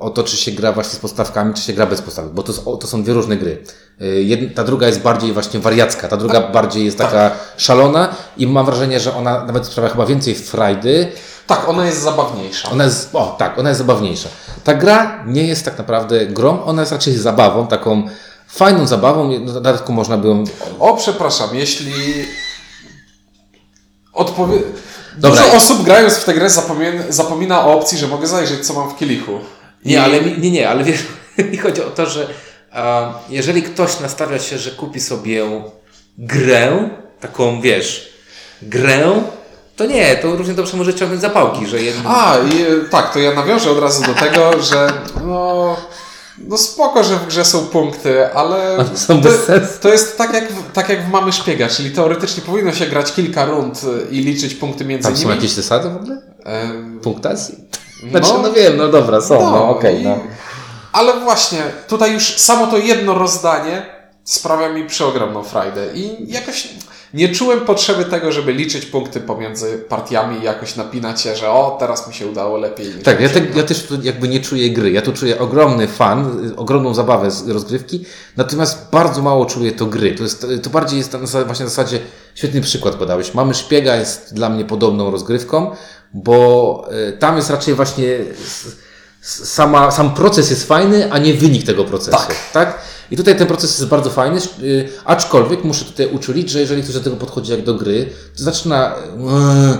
o 0.00 0.10
to, 0.10 0.22
czy 0.22 0.36
się 0.36 0.52
gra 0.52 0.72
właśnie 0.72 0.92
z 0.92 0.98
postawkami, 0.98 1.54
czy 1.54 1.62
się 1.62 1.72
gra 1.72 1.86
bez 1.86 2.02
postawek, 2.02 2.32
bo 2.32 2.42
to, 2.42 2.76
to 2.76 2.86
są 2.86 3.02
dwie 3.02 3.12
różne 3.12 3.36
gry. 3.36 3.62
E, 4.00 4.06
Jedna, 4.06 4.48
ta 4.54 4.64
druga 4.64 4.86
jest 4.86 5.00
bardziej 5.00 5.32
właśnie 5.32 5.60
wariacka, 5.60 6.08
ta 6.08 6.16
druga 6.16 6.40
bardziej 6.40 6.84
jest 6.84 6.98
taka 6.98 7.30
szalona 7.56 8.08
i 8.36 8.46
mam 8.46 8.66
wrażenie, 8.66 9.00
że 9.00 9.16
ona 9.16 9.44
nawet 9.44 9.66
sprawia 9.66 9.88
chyba 9.88 10.06
więcej 10.06 10.34
frajdy. 10.34 11.12
Tak, 11.46 11.68
ona 11.68 11.86
jest 11.86 12.02
zabawniejsza. 12.02 12.70
Ona 12.70 12.84
jest, 12.84 13.14
o 13.14 13.36
tak, 13.38 13.58
ona 13.58 13.68
jest 13.68 13.78
zabawniejsza. 13.78 14.28
Ta 14.64 14.74
gra 14.74 15.24
nie 15.26 15.46
jest 15.46 15.64
tak 15.64 15.78
naprawdę 15.78 16.26
grą, 16.26 16.64
ona 16.64 16.82
jest 16.82 16.92
raczej 16.92 17.12
zabawą, 17.16 17.66
taką 17.66 18.02
fajną 18.48 18.86
zabawą, 18.86 19.44
w 19.46 19.52
dodatku 19.52 19.92
można 19.92 20.18
by 20.18 20.28
ją 20.28 20.44
O, 20.80 20.96
przepraszam, 20.96 21.48
jeśli. 21.52 21.92
Odpowie... 24.14 24.58
Dobra. 25.16 25.42
Dużo 25.42 25.56
osób 25.56 25.82
grając 25.82 26.14
w 26.14 26.24
tę 26.24 26.34
grę 26.34 26.50
zapomina, 26.50 27.02
zapomina 27.08 27.66
o 27.66 27.72
opcji, 27.78 27.98
że 27.98 28.08
mogę 28.08 28.26
zajrzeć, 28.26 28.66
co 28.66 28.74
mam 28.74 28.90
w 28.90 28.96
kielichu. 28.96 29.40
Nie, 29.84 29.94
I- 29.94 29.98
ale 29.98 30.20
mi, 30.20 30.38
nie, 30.38 30.50
nie, 30.50 30.68
ale 30.68 30.84
wiesz, 30.84 31.04
mi 31.50 31.56
chodzi 31.58 31.82
o 31.82 31.90
to, 31.90 32.06
że 32.06 32.28
a, 32.72 33.12
jeżeli 33.28 33.62
ktoś 33.62 34.00
nastawia 34.00 34.38
się, 34.38 34.58
że 34.58 34.70
kupi 34.70 35.00
sobie 35.00 35.44
grę, 36.18 36.88
taką 37.20 37.60
wiesz, 37.60 38.12
grę, 38.62 39.22
to 39.76 39.86
nie, 39.86 40.16
to 40.16 40.36
równie 40.36 40.54
dobrze 40.54 40.76
może 40.76 40.94
ciągnąć 40.94 41.20
zapałki, 41.22 41.66
że 41.66 41.82
jedno... 41.82 42.10
A, 42.10 42.38
i, 42.38 42.64
tak, 42.90 43.12
to 43.12 43.18
ja 43.18 43.34
nawiążę 43.34 43.70
od 43.70 43.78
razu 43.78 44.02
do 44.02 44.14
tego, 44.14 44.62
że 44.62 44.92
no, 45.24 45.76
no 46.38 46.58
spoko, 46.58 47.04
że 47.04 47.16
w 47.16 47.26
grze 47.26 47.44
są 47.44 47.66
punkty, 47.66 48.32
ale 48.34 48.84
są 48.94 49.16
to, 49.22 49.28
bez 49.28 49.44
sensu. 49.44 49.72
to 49.80 49.88
jest 49.88 50.18
tak 50.18 50.34
jak, 50.34 50.52
w, 50.52 50.72
tak 50.72 50.88
jak 50.88 51.06
w 51.06 51.10
Mamy 51.10 51.32
Szpiega, 51.32 51.68
czyli 51.68 51.90
teoretycznie 51.90 52.42
powinno 52.42 52.72
się 52.72 52.86
grać 52.86 53.12
kilka 53.12 53.44
rund 53.44 53.80
e, 53.84 54.10
i 54.10 54.20
liczyć 54.20 54.54
punkty 54.54 54.84
między 54.84 55.08
Tam 55.08 55.16
są 55.16 55.22
nimi. 55.22 55.34
jakieś 55.34 55.50
zasady 55.50 55.90
w 55.90 55.96
ogóle? 55.96 56.22
E, 56.46 56.70
Punktacji? 57.02 57.54
Znaczy, 58.10 58.30
no, 58.42 58.52
wiem, 58.52 58.76
no 58.76 58.88
dobra, 58.88 59.20
są, 59.20 59.34
no, 59.50 59.68
okej, 59.68 60.00
i- 60.00 60.04
no. 60.04 60.18
Ale 60.92 61.20
właśnie, 61.20 61.58
tutaj 61.88 62.12
już 62.12 62.36
samo 62.38 62.66
to 62.66 62.76
jedno 62.78 63.14
rozdanie 63.14 63.86
sprawia 64.24 64.68
mi 64.68 64.86
przeogromną 64.86 65.42
frajdę 65.42 65.86
i 65.94 66.32
jakoś 66.32 66.68
nie 67.14 67.28
czułem 67.28 67.60
potrzeby 67.60 68.04
tego, 68.04 68.32
żeby 68.32 68.52
liczyć 68.52 68.86
punkty 68.86 69.20
pomiędzy 69.20 69.84
partiami 69.88 70.40
i 70.40 70.42
jakoś 70.42 70.76
napinać 70.76 71.20
się, 71.20 71.36
że 71.36 71.50
o, 71.50 71.76
teraz 71.80 72.08
mi 72.08 72.14
się 72.14 72.26
udało 72.26 72.58
lepiej. 72.58 72.92
Tak, 73.04 73.20
ja, 73.20 73.28
te, 73.28 73.40
ja 73.56 73.62
też 73.62 73.82
tu 73.82 74.02
jakby 74.02 74.28
nie 74.28 74.40
czuję 74.40 74.70
gry. 74.70 74.92
Ja 74.92 75.02
tu 75.02 75.12
czuję 75.12 75.38
ogromny 75.38 75.88
fan, 75.88 76.48
y, 76.50 76.56
ogromną 76.56 76.94
zabawę 76.94 77.30
z 77.30 77.48
rozgrywki, 77.48 78.04
natomiast 78.36 78.90
bardzo 78.92 79.22
mało 79.22 79.46
czuję 79.46 79.72
to 79.72 79.86
gry. 79.86 80.14
To, 80.14 80.22
jest, 80.22 80.46
to 80.62 80.70
bardziej 80.70 80.98
jest 80.98 81.12
na 81.12 81.18
właśnie 81.18 81.64
na 81.64 81.70
zasadzie, 81.70 81.98
świetny 82.34 82.60
przykład 82.60 82.94
podałeś. 82.94 83.34
Mamy 83.34 83.54
Szpiega 83.54 83.96
jest 83.96 84.34
dla 84.34 84.48
mnie 84.48 84.64
podobną 84.64 85.10
rozgrywką, 85.10 85.70
bo 86.14 86.88
y, 87.08 87.12
tam 87.12 87.36
jest 87.36 87.50
raczej 87.50 87.74
właśnie 87.74 88.18
sama, 89.24 89.90
sam 89.90 90.14
proces 90.14 90.50
jest 90.50 90.64
fajny, 90.68 91.12
a 91.12 91.18
nie 91.18 91.34
wynik 91.34 91.66
tego 91.66 91.84
procesu. 91.84 92.10
Tak. 92.16 92.36
tak? 92.52 92.78
I 93.10 93.16
tutaj 93.16 93.36
ten 93.36 93.46
proces 93.46 93.78
jest 93.78 93.86
bardzo 93.90 94.10
fajny, 94.10 94.40
y, 94.62 94.88
aczkolwiek 95.04 95.64
muszę 95.64 95.84
tutaj 95.84 96.06
uczulić, 96.06 96.50
że 96.50 96.60
jeżeli 96.60 96.82
ktoś 96.82 96.94
do 96.94 97.00
tego 97.00 97.16
podchodzi 97.16 97.50
jak 97.52 97.64
do 97.64 97.74
gry, 97.74 98.10
to 98.38 98.44
zaczyna, 98.44 98.94
"Eee, 98.94 99.70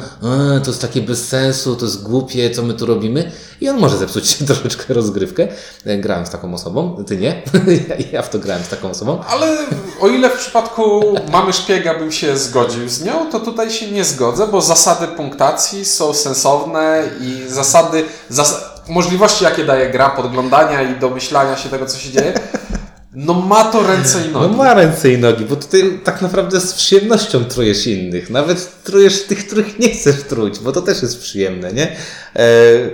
eee, 0.55 0.61
to 0.61 0.71
jest 0.71 0.81
takie 0.81 1.01
bez 1.01 1.29
sensu, 1.29 1.77
to 1.77 1.85
jest 1.85 2.03
głupie, 2.03 2.51
co 2.51 2.63
my 2.63 2.75
tu 2.75 2.87
robimy 2.87 3.33
i 3.61 3.69
on 3.69 3.79
może 3.79 3.99
zepsuć 3.99 4.35
troszeczkę 4.47 4.95
rozgrywkę. 4.95 5.49
E, 5.85 5.99
Grałem 5.99 6.27
z 6.27 6.31
taką 6.31 6.55
osobą, 6.55 7.05
ty 7.07 7.17
nie, 7.17 7.43
ja, 7.89 7.97
ja 8.13 8.23
w 8.23 8.31
to 8.31 8.39
grałem 8.39 8.65
z 8.65 8.69
taką 8.69 8.91
osobą. 8.91 9.19
Ale 9.29 9.57
o 10.01 10.09
ile 10.09 10.31
w 10.31 10.39
przypadku 10.39 11.15
Mamy 11.33 11.53
Szpiega 11.53 11.99
bym 11.99 12.13
się 12.13 12.37
zgodził 12.39 12.89
z 12.89 13.05
nią, 13.05 13.31
to 13.33 13.41
tutaj 13.41 13.71
się 13.71 13.91
nie 13.91 14.05
zgodzę, 14.05 14.47
bo 14.47 14.61
zasady 14.61 15.07
punktacji 15.09 15.85
są 15.85 16.15
sensowne 16.15 17.03
i 17.21 17.53
zasady, 17.53 18.05
zas 18.29 18.74
możliwości 18.89 19.45
jakie 19.45 19.65
daje 19.65 19.91
gra 19.91 20.11
podglądania 20.11 20.83
i 20.83 21.01
domyślania 21.01 21.57
się 21.57 21.69
tego, 21.69 21.87
co 21.87 21.99
się 21.99 22.11
dzieje, 22.11 22.33
no 23.13 23.35
ma 23.35 23.65
to 23.65 23.83
ręce 23.87 24.19
i 24.29 24.33
No 24.33 24.41
nogi. 24.41 24.57
ma 24.57 24.75
ręce 24.75 25.13
i 25.13 25.19
nogi, 25.19 25.45
bo 25.45 25.57
tutaj 25.57 26.01
tak 26.05 26.23
naprawdę 26.23 26.61
z 26.61 26.73
przyjemnością 26.73 27.45
trujesz 27.45 27.87
innych. 27.87 28.31
Nawet 28.31 28.83
trujesz 28.85 29.23
tych, 29.23 29.47
których 29.47 29.79
nie 29.79 29.89
chcesz 29.89 30.23
truć, 30.23 30.59
bo 30.59 30.73
to 30.73 30.83
też 30.83 31.03
jest 31.03 31.21
przyjemne, 31.21 31.73
nie? 31.73 31.97
E, 32.37 32.47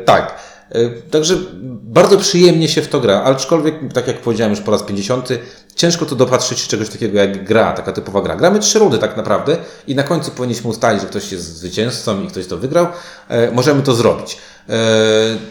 tak. 0.04 0.34
E, 0.70 0.88
także 1.10 1.36
bardzo 1.82 2.16
przyjemnie 2.18 2.68
się 2.68 2.82
w 2.82 2.88
to 2.88 3.00
gra, 3.00 3.22
aczkolwiek, 3.22 3.74
tak 3.94 4.06
jak 4.06 4.20
powiedziałem 4.20 4.50
już 4.52 4.60
po 4.60 4.70
raz 4.70 4.82
50, 4.82 5.28
ciężko 5.76 6.06
tu 6.06 6.16
dopatrzyć 6.16 6.66
czegoś 6.66 6.88
takiego 6.88 7.18
jak 7.18 7.44
gra, 7.44 7.72
taka 7.72 7.92
typowa 7.92 8.22
gra. 8.22 8.36
Gramy 8.36 8.58
trzy 8.58 8.78
rundy 8.78 8.98
tak 8.98 9.16
naprawdę 9.16 9.56
i 9.86 9.94
na 9.94 10.02
końcu 10.02 10.30
powinniśmy 10.30 10.70
ustalić, 10.70 11.00
że 11.00 11.06
ktoś 11.06 11.32
jest 11.32 11.56
zwycięzcą 11.56 12.22
i 12.22 12.26
ktoś 12.28 12.46
to 12.46 12.56
wygrał. 12.56 12.86
E, 13.28 13.50
możemy 13.50 13.82
to 13.82 13.94
zrobić. 13.94 14.38
E, 14.68 14.72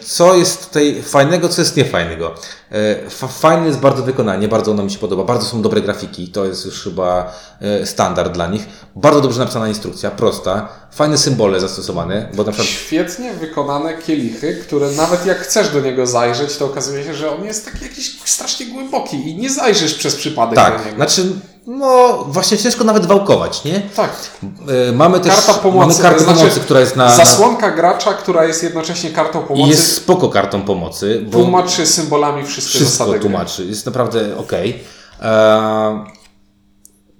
Co 0.04 0.34
jest 0.34 0.66
tutaj 0.66 1.02
fajnego, 1.02 1.48
co 1.48 1.60
jest 1.62 1.76
niefajnego? 1.76 2.34
E, 2.72 3.10
fa- 3.10 3.28
Fajne 3.28 3.66
jest 3.66 3.78
bardzo 3.78 4.02
wykonanie, 4.02 4.48
bardzo 4.48 4.70
ono 4.70 4.82
mi 4.82 4.90
się 4.90 4.98
podoba, 4.98 5.24
bardzo 5.24 5.46
są 5.46 5.62
dobre 5.62 5.80
grafiki, 5.80 6.28
to 6.28 6.44
jest 6.44 6.64
już 6.66 6.84
chyba 6.84 7.32
e, 7.60 7.86
standard 7.86 8.32
dla 8.32 8.46
nich. 8.46 8.66
Bardzo 8.96 9.20
dobrze 9.20 9.40
napisana 9.40 9.68
instrukcja, 9.68 10.10
prosta, 10.10 10.68
fajne 10.92 11.18
symbole 11.18 11.60
zastosowane, 11.60 12.28
bo 12.34 12.44
na 12.44 12.52
przykład 12.52 12.68
Świetnie 12.68 13.32
wykonane 13.34 13.98
kielichy, 13.98 14.54
które 14.66 14.90
nawet 14.90 15.26
jak 15.26 15.38
chcesz 15.38 15.68
do 15.68 15.80
niego 15.80 16.06
zajrzeć, 16.06 16.56
to 16.56 16.64
okazuje 16.66 17.04
się, 17.04 17.14
że 17.14 17.36
on 17.36 17.44
jest 17.44 17.64
taki 17.72 17.84
jakiś 17.84 18.20
strasznie 18.24 18.66
głęboki 18.66 19.16
i 19.30 19.36
nie 19.36 19.50
zajrzysz 19.50 19.94
przez 19.94 20.16
przypadek 20.16 20.54
do 20.54 20.60
tak, 20.60 20.84
niego. 20.84 20.96
znaczy 20.96 21.26
no 21.66 22.18
właśnie 22.28 22.58
ciężko 22.58 22.84
nawet 22.84 23.06
wałkować, 23.06 23.64
nie? 23.64 23.80
tak. 23.96 24.10
E, 24.88 24.92
Mamy 24.92 25.20
też 25.20 25.34
Karta 25.34 25.54
pomocy, 25.54 25.78
mamy 25.78 26.02
kartę 26.02 26.24
znaczy 26.24 26.40
pomocy, 26.40 26.60
która 26.60 26.80
jest 26.80 26.96
na, 26.96 27.16
Zasłonka 27.16 27.70
gracza, 27.70 28.14
która 28.14 28.44
jest 28.44 28.62
jednocześnie 28.62 29.10
kartą 29.10 29.44
i 29.44 29.46
pomocy, 29.46 29.70
jest 29.70 29.96
spoko 29.96 30.28
kartą 30.28 30.62
pomocy, 30.62 31.24
bo 31.30 31.38
tłumaczy 31.38 31.86
symbolami 31.86 32.44
wszystkie 32.46 32.78
wszystko 32.78 33.04
zasady 33.04 33.20
tłumaczy. 33.20 33.64
Jest 33.66 33.86
naprawdę 33.86 34.36
okej. 34.36 34.82
Eee, 35.22 36.00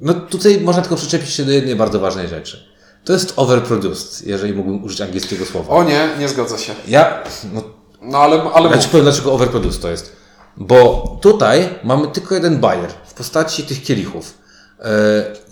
No 0.00 0.14
tutaj 0.14 0.60
można 0.60 0.82
tylko 0.82 0.96
przyczepić 0.96 1.30
się 1.30 1.44
do 1.44 1.52
jednej 1.52 1.76
bardzo 1.76 2.00
ważnej 2.00 2.28
rzeczy. 2.28 2.70
To 3.04 3.12
jest 3.12 3.32
overproduced, 3.36 4.26
jeżeli 4.26 4.52
mógłbym 4.52 4.84
użyć 4.84 5.00
angielskiego 5.00 5.46
słowa. 5.46 5.74
O 5.74 5.84
nie, 5.84 6.08
nie 6.18 6.28
zgadza 6.28 6.58
się. 6.58 6.74
Ja, 6.88 7.18
no, 7.52 7.62
No 8.02 8.18
ale, 8.18 8.42
ale 8.54 8.70
ja 8.70 8.78
ci 8.78 8.88
powiem 8.88 9.04
dlaczego 9.04 9.32
overproduced 9.32 9.82
to 9.82 9.90
jest. 9.90 10.19
Bo 10.60 11.18
tutaj 11.22 11.68
mamy 11.84 12.08
tylko 12.08 12.34
jeden 12.34 12.58
buyer 12.58 12.90
w 13.06 13.14
postaci 13.14 13.62
tych 13.62 13.82
kielichów. 13.82 14.34
Eee, 14.80 14.90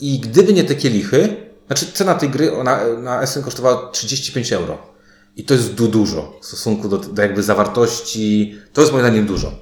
I 0.00 0.18
gdyby 0.18 0.52
nie 0.52 0.64
te 0.64 0.74
kielichy, 0.74 1.36
znaczy 1.66 1.92
cena 1.92 2.14
tej 2.14 2.30
gry 2.30 2.52
na, 2.64 2.80
na 2.98 3.26
SN 3.26 3.42
kosztowała 3.42 3.90
35 3.90 4.52
euro. 4.52 4.78
I 5.36 5.44
to 5.44 5.54
jest 5.54 5.74
du 5.74 5.88
dużo 5.88 6.38
w 6.42 6.46
stosunku 6.46 6.88
do, 6.88 6.98
do 6.98 7.22
jakby 7.22 7.42
zawartości. 7.42 8.58
To 8.72 8.80
jest 8.80 8.92
moim 8.92 9.04
zdaniem 9.04 9.26
dużo. 9.26 9.52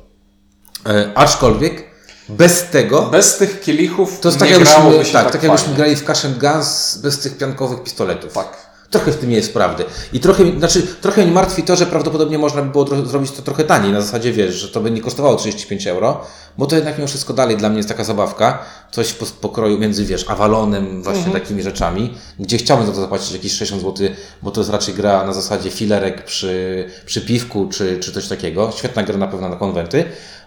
E, 0.87 1.13
aczkolwiek 1.15 1.85
bez 2.29 2.71
tego 2.71 3.03
bez 3.03 3.37
tych 3.37 3.61
kielichów 3.61 4.21
to 4.21 4.29
jest 4.29 4.39
tak 4.39 4.51
jakbyśmy, 4.51 5.05
tak, 5.13 5.13
tak, 5.13 5.33
tak 5.33 5.43
jakbyśmy 5.43 5.75
grali 5.75 5.97
w 5.97 6.05
Cash 6.05 6.25
and 6.25 6.39
Guns 6.39 6.99
bez 7.03 7.19
tych 7.19 7.39
piankowych 7.39 7.83
pistoletów. 7.83 8.33
Tak. 8.33 8.66
Trochę 8.91 9.13
w 9.13 9.17
tym 9.17 9.31
jest 9.31 9.53
prawdy. 9.53 9.85
I 10.13 10.21
trochę, 10.21 10.59
znaczy, 10.59 10.83
trochę 11.01 11.23
mnie 11.23 11.33
martwi 11.33 11.63
to, 11.63 11.77
że 11.77 11.87
prawdopodobnie 11.87 12.39
można 12.39 12.63
by 12.63 12.71
było 12.71 13.07
zrobić 13.07 13.31
to 13.31 13.43
trochę 13.43 13.65
taniej. 13.65 13.93
Na 13.93 14.01
zasadzie 14.01 14.33
wiesz, 14.33 14.55
że 14.55 14.69
to 14.69 14.81
by 14.81 14.91
nie 14.91 15.01
kosztowało 15.01 15.37
35 15.37 15.87
euro, 15.87 16.21
bo 16.59 16.67
to 16.67 16.77
jednak 16.77 16.97
mimo 16.99 17.09
wszystko 17.09 17.35
dalej 17.35 17.57
dla 17.57 17.69
mnie 17.69 17.77
jest 17.77 17.89
taka 17.89 18.05
zabawka. 18.05 18.59
Coś 18.91 19.13
po 19.13 19.27
pokroju 19.27 19.79
między, 19.79 20.05
wiesz, 20.05 20.25
Avalonem, 20.31 21.03
właśnie 21.03 21.25
Mhm. 21.25 21.41
takimi 21.43 21.63
rzeczami, 21.63 22.15
gdzie 22.39 22.59
chciałbym 22.59 22.87
za 22.87 22.93
to 22.93 23.01
zapłacić 23.01 23.33
jakieś 23.33 23.53
60 23.53 23.83
zł, 23.83 24.09
bo 24.43 24.51
to 24.51 24.61
jest 24.61 24.71
raczej 24.71 24.95
gra 24.95 25.27
na 25.27 25.33
zasadzie 25.33 25.71
filerek 25.71 26.25
przy, 26.25 26.85
przy 27.07 27.21
piwku, 27.21 27.69
czy, 27.73 27.99
czy 28.01 28.13
coś 28.13 28.29
takiego. 28.29 28.73
Świetna 28.77 29.03
gra 29.03 29.19
na 29.19 29.27
pewno 29.29 29.49
na 29.49 29.57
konwenty. 29.57 30.05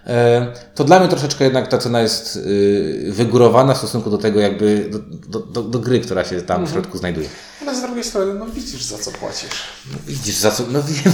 E, 0.08 0.48
To 0.76 0.84
dla 0.84 1.00
mnie 1.00 1.10
troszeczkę 1.10 1.44
jednak 1.44 1.68
ta 1.68 1.78
cena 1.78 2.02
jest 2.02 2.36
y, 2.36 3.12
wygórowana 3.12 3.74
w 3.74 3.78
stosunku 3.78 4.10
do 4.10 4.18
tego 4.18 4.40
jakby, 4.40 4.90
do, 5.28 5.40
do, 5.40 5.64
do, 5.64 5.80
gry, 5.80 6.00
która 6.00 6.26
się 6.26 6.42
tam 6.42 6.68
w 6.68 6.72
środku 6.72 6.98
znajduje. 6.98 7.28
Ale 7.62 7.76
z 7.76 7.82
drugiej 7.82 8.04
strony, 8.04 8.34
no 8.34 8.46
widzisz 8.46 8.84
za 8.84 8.98
co 8.98 9.12
płacisz. 9.12 9.64
Widzisz, 10.08 10.36
za 10.36 10.52
co? 10.52 10.64
No 10.72 10.84
wiem, 10.84 11.14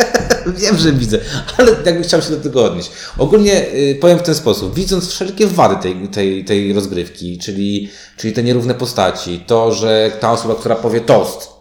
wiem, 0.60 0.78
że 0.78 0.92
widzę, 0.92 1.18
ale 1.58 1.72
jakby 1.86 2.02
chciał 2.04 2.22
się 2.22 2.30
do 2.30 2.36
tego 2.36 2.64
odnieść. 2.64 2.90
Ogólnie 3.18 3.74
y, 3.74 3.98
powiem 4.00 4.18
w 4.18 4.22
ten 4.22 4.34
sposób, 4.34 4.74
widząc 4.74 5.08
wszelkie 5.08 5.46
wady 5.46 5.82
tej, 5.82 6.08
tej, 6.08 6.44
tej 6.44 6.72
rozgrywki, 6.72 7.38
czyli, 7.38 7.90
czyli 8.16 8.32
te 8.32 8.42
nierówne 8.42 8.74
postaci, 8.74 9.44
to, 9.46 9.72
że 9.72 10.10
ta 10.20 10.32
osoba, 10.32 10.54
która 10.54 10.74
powie 10.74 11.00
toast 11.00 11.51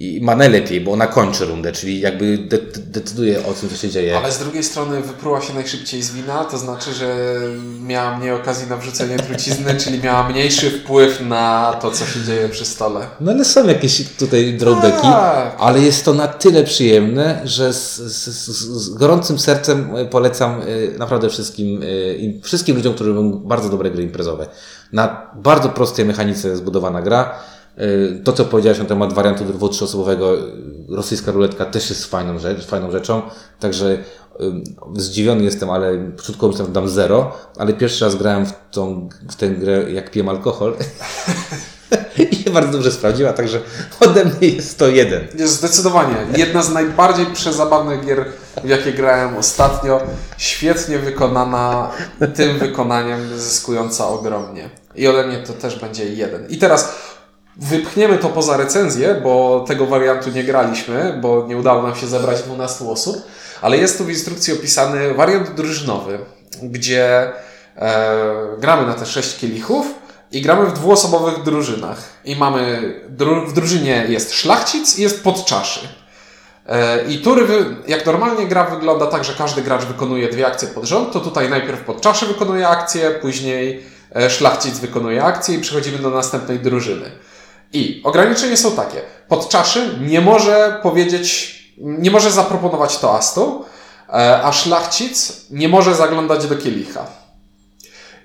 i 0.00 0.20
ma 0.22 0.36
najlepiej, 0.36 0.80
bo 0.80 0.92
ona 0.92 1.06
kończy 1.06 1.44
rundę, 1.44 1.72
czyli 1.72 2.00
jakby 2.00 2.38
de 2.38 2.58
decyduje 2.86 3.46
o 3.46 3.52
tym, 3.52 3.68
co 3.68 3.76
się 3.76 3.88
dzieje. 3.90 4.16
Ale 4.18 4.32
z 4.32 4.38
drugiej 4.38 4.64
strony 4.64 5.00
wypruła 5.02 5.40
się 5.40 5.54
najszybciej 5.54 6.02
z 6.02 6.12
wina, 6.12 6.44
to 6.44 6.58
znaczy, 6.58 6.92
że 6.92 7.38
miała 7.86 8.18
mniej 8.18 8.32
okazji 8.32 8.68
na 8.68 8.76
wrzucenie 8.76 9.16
trucizny, 9.18 9.74
czyli 9.84 10.02
miała 10.02 10.28
mniejszy 10.28 10.70
wpływ 10.70 11.20
na 11.20 11.76
to, 11.82 11.90
co 11.90 12.06
się 12.06 12.20
dzieje 12.22 12.48
przy 12.48 12.64
stole. 12.64 13.06
No 13.20 13.32
ale 13.32 13.44
są 13.44 13.66
jakieś 13.66 14.08
tutaj 14.18 14.54
drawbacki, 14.54 15.02
Tak. 15.02 15.56
ale 15.58 15.80
jest 15.80 16.04
to 16.04 16.14
na 16.14 16.28
tyle 16.28 16.64
przyjemne, 16.64 17.40
że 17.44 17.72
z, 17.72 17.96
z, 17.96 18.28
z, 18.48 18.88
gorącym 18.94 19.38
sercem 19.38 19.96
y, 19.96 20.06
polecam 20.06 20.62
y, 20.62 20.94
naprawdę 20.98 21.28
wszystkim, 21.30 21.80
im- 22.18 22.42
wszystkim 22.42 22.76
ludziom, 22.76 22.94
którzy 22.94 23.10
lubią 23.10 23.30
bardzo 23.38 23.68
dobre 23.68 23.90
gry 23.90 24.02
imprezowe. 24.02 24.46
Na 24.92 25.30
bardzo 25.34 25.68
prostej 25.68 26.04
mechanice 26.04 26.56
zbudowana 26.56 27.02
gra. 27.02 27.34
Y, 27.80 28.20
To, 28.24 28.32
co 28.32 28.44
powiedziałeś 28.44 28.78
na 28.78 28.84
temat 28.84 29.12
wariantu 29.12 29.44
dwu 29.44 29.68
trzyosobowego, 29.68 30.38
y, 30.38 30.40
rosyjska 30.88 31.32
ruletka 31.32 31.64
też 31.64 31.90
jest 31.90 32.06
fajną, 32.06 32.38
rzecz, 32.38 32.66
fajną 32.66 32.90
rzeczą, 32.90 33.22
także 33.60 33.92
y, 33.92 33.98
zdziwiony 34.96 35.44
jestem, 35.44 35.70
ale 35.70 35.98
początkowo 36.16 36.48
myślałem, 36.48 36.72
dam 36.72 36.88
zero, 36.88 37.36
ale 37.58 37.72
pierwszy 37.72 38.04
raz 38.04 38.16
grałem 38.16 38.46
w, 38.46 38.52
tą, 38.70 39.08
w 39.30 39.36
tę 39.36 39.48
grę, 39.48 39.92
jak 39.92 40.10
piłem 40.10 40.28
alkohol 40.28 40.76
i 42.30 42.36
się 42.36 42.50
bardzo 42.50 42.72
dobrze 42.72 42.92
sprawdziła, 42.92 43.32
także 43.32 43.60
ode 44.00 44.24
mnie 44.24 44.48
jest 44.48 44.78
to 44.78 44.88
jeden. 44.88 45.26
Jest 45.38 45.54
zdecydowanie 45.54 46.16
jedna 46.36 46.62
z 46.62 46.72
najbardziej 46.72 47.26
przezabawnych 47.26 48.06
gier, 48.06 48.24
w 48.64 48.68
jakie 48.68 48.92
grałem 48.92 49.36
ostatnio. 49.36 50.00
Świetnie 50.38 50.98
wykonana, 50.98 51.90
tym 52.34 52.58
wykonaniem 52.58 53.38
zyskująca 53.38 54.08
ogromnie. 54.08 54.70
I 54.94 55.08
ode 55.08 55.26
mnie 55.26 55.38
to 55.38 55.52
też 55.52 55.80
będzie 55.80 56.04
jeden. 56.04 56.46
I 56.48 56.58
teraz 56.58 56.94
wypchniemy 57.58 58.18
to 58.18 58.28
poza 58.28 58.56
recenzję, 58.56 59.20
bo 59.22 59.64
tego 59.68 59.86
wariantu 59.86 60.30
nie 60.30 60.44
graliśmy, 60.44 61.18
bo 61.22 61.46
nie 61.48 61.56
udało 61.56 61.82
nam 61.82 61.96
się 61.96 62.06
zebrać 62.06 62.42
12 62.42 62.84
osób, 62.84 63.16
ale 63.62 63.76
jest 63.76 63.98
tu 63.98 64.04
w 64.04 64.10
instrukcji 64.10 64.52
opisany 64.52 65.14
wariant 65.14 65.54
drużynowy, 65.54 66.18
gdzie 66.62 67.32
e, 67.76 68.36
gramy 68.58 68.86
na 68.86 68.94
te 68.94 69.06
6 69.06 69.38
kielichów 69.38 69.86
i 70.32 70.42
gramy 70.42 70.66
w 70.66 70.72
dwuosobowych 70.72 71.42
drużynach. 71.42 72.02
I 72.24 72.36
mamy, 72.36 72.94
dru, 73.08 73.46
w 73.46 73.52
drużynie 73.52 74.06
jest 74.08 74.32
szlachcic 74.34 74.98
i 74.98 75.02
jest 75.02 75.22
podczaszy. 75.22 75.88
E, 76.66 77.04
I 77.04 77.18
tury, 77.18 77.46
jak 77.88 78.06
normalnie 78.06 78.46
gra 78.46 78.64
wygląda 78.64 79.06
tak, 79.06 79.24
że 79.24 79.32
każdy 79.32 79.62
gracz 79.62 79.84
wykonuje 79.84 80.28
dwie 80.28 80.46
akcje 80.46 80.68
pod 80.68 80.84
rząd, 80.84 81.12
to 81.12 81.20
tutaj 81.20 81.50
najpierw 81.50 81.80
podczaszy 81.80 82.26
wykonuje 82.26 82.68
akcję, 82.68 83.10
później 83.10 83.82
e, 84.16 84.30
szlachcic 84.30 84.78
wykonuje 84.78 85.24
akcję 85.24 85.54
i 85.54 85.60
przechodzimy 85.60 85.98
do 85.98 86.10
następnej 86.10 86.58
drużyny. 86.58 87.10
I 87.72 88.00
ograniczenia 88.04 88.56
są 88.56 88.72
takie. 88.72 89.00
Podczaszy 89.28 89.98
nie 90.00 90.20
może 90.20 90.80
powiedzieć, 90.82 91.58
nie 91.78 92.10
może 92.10 92.30
zaproponować 92.30 92.98
toastu, 92.98 93.64
e, 94.08 94.42
a 94.42 94.52
szlachcic 94.52 95.32
nie 95.50 95.68
może 95.68 95.94
zaglądać 95.94 96.46
do 96.46 96.56
kielicha. 96.56 97.06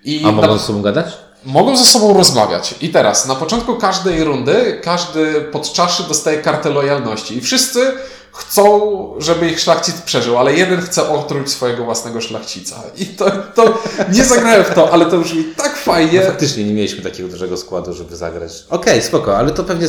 I 0.03 0.19
A 0.23 0.25
na- 0.25 0.31
mogą 0.31 0.57
z 0.57 0.65
sobą 0.65 0.81
gadać? 0.81 1.05
mogą 1.45 1.77
ze 1.77 1.85
sobą 1.85 2.13
rozmawiać. 2.13 2.75
I 2.81 2.89
teraz, 2.89 3.25
na 3.27 3.35
początku 3.35 3.75
każdej 3.75 4.23
rundy, 4.23 4.79
każdy 4.83 5.41
podczaszy 5.41 6.03
dostaje 6.03 6.38
kartę 6.38 6.69
lojalności. 6.69 7.38
I 7.38 7.41
wszyscy 7.41 7.91
chcą, 8.33 8.81
żeby 9.19 9.49
ich 9.49 9.59
szlachcic 9.59 10.01
przeżył, 10.01 10.37
ale 10.37 10.53
jeden 10.53 10.81
chce 10.81 11.09
otruć 11.09 11.49
swojego 11.51 11.83
własnego 11.85 12.21
szlachcica. 12.21 12.83
I 12.97 13.05
to, 13.05 13.31
to 13.55 13.83
nie 14.11 14.23
zagrałem 14.25 14.63
w 14.63 14.73
to, 14.73 14.91
ale 14.93 15.05
to 15.05 15.17
brzmi 15.17 15.43
tak 15.57 15.77
fajnie. 15.77 16.19
No, 16.19 16.25
faktycznie 16.25 16.63
nie 16.63 16.73
mieliśmy 16.73 17.03
takiego 17.03 17.29
dużego 17.29 17.57
składu, 17.57 17.93
żeby 17.93 18.15
zagrać. 18.15 18.51
Okej, 18.69 19.01
spoko, 19.01 19.37
ale 19.37 19.51
to 19.51 19.63
pewnie, 19.63 19.87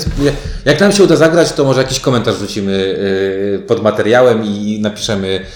jak 0.65 0.81
nam 0.81 0.93
się 0.93 1.05
uda 1.05 1.17
zagrać, 1.17 1.53
to 1.53 1.65
może 1.65 1.83
jakiś 1.83 2.01
komentarz 2.01 2.37
wrzucimy 2.37 2.73
yy, 3.53 3.67
pod 3.67 3.83
materiałem 3.83 4.45
i 4.45 4.79
napiszemy, 4.83 5.47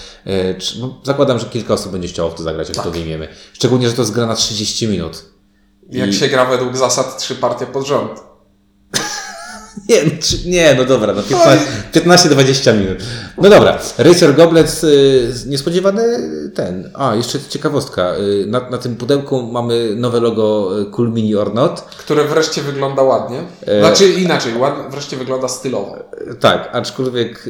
czy, 0.57 0.79
no, 0.79 1.01
zakładam, 1.03 1.39
że 1.39 1.45
kilka 1.45 1.73
osób 1.73 1.91
będzie 1.91 2.07
chciało 2.07 2.29
w 2.29 2.35
to 2.35 2.43
zagrać, 2.43 2.67
jak 2.67 2.75
Tak. 2.75 2.85
to 2.85 2.91
wyjmiemy. 2.91 3.27
Szczególnie, 3.53 3.89
że 3.89 3.93
to 3.95 4.01
jest 4.01 4.11
gra 4.13 4.25
na 4.25 4.35
30 4.35 4.87
minut. 4.87 5.25
Jak 5.89 6.09
I- 6.09 6.13
się 6.13 6.27
gra 6.27 6.45
według 6.45 6.77
zasad 6.77 7.17
trzy 7.17 7.35
partie 7.35 7.65
pod 7.65 7.85
rząd. 7.87 8.28
Nie, 9.89 10.03
no, 10.05 10.11
nie, 10.45 10.75
no 10.75 10.85
dobra, 10.85 11.13
no 11.13 11.23
15 11.23 11.65
15-20 11.93 12.79
minut. 12.79 12.97
No 13.37 13.49
dobra, 13.49 13.79
Racer 13.97 14.35
Goblets, 14.35 14.83
yy, 14.83 15.33
niespodziewany 15.47 16.03
ten. 16.55 16.91
A, 16.93 17.15
jeszcze 17.15 17.39
ciekawostka. 17.49 18.17
Yy, 18.17 18.45
na, 18.47 18.69
na 18.69 18.77
tym 18.77 18.95
pudełku 18.95 19.43
mamy 19.43 19.95
nowe 19.95 20.19
logo 20.19 20.77
yy, 20.79 20.85
Cool 20.85 21.11
Mini 21.11 21.35
or 21.35 21.53
Not. 21.53 21.81
Które 21.81 22.23
wreszcie 22.23 22.61
wygląda 22.61 23.01
ładnie. 23.01 23.43
Znaczy 23.79 24.09
inaczej, 24.09 24.57
ład, 24.57 24.73
wreszcie 24.91 25.17
wygląda 25.17 25.47
stylowo. 25.47 25.97
Tak, 26.39 26.69
aczkolwiek 26.73 27.49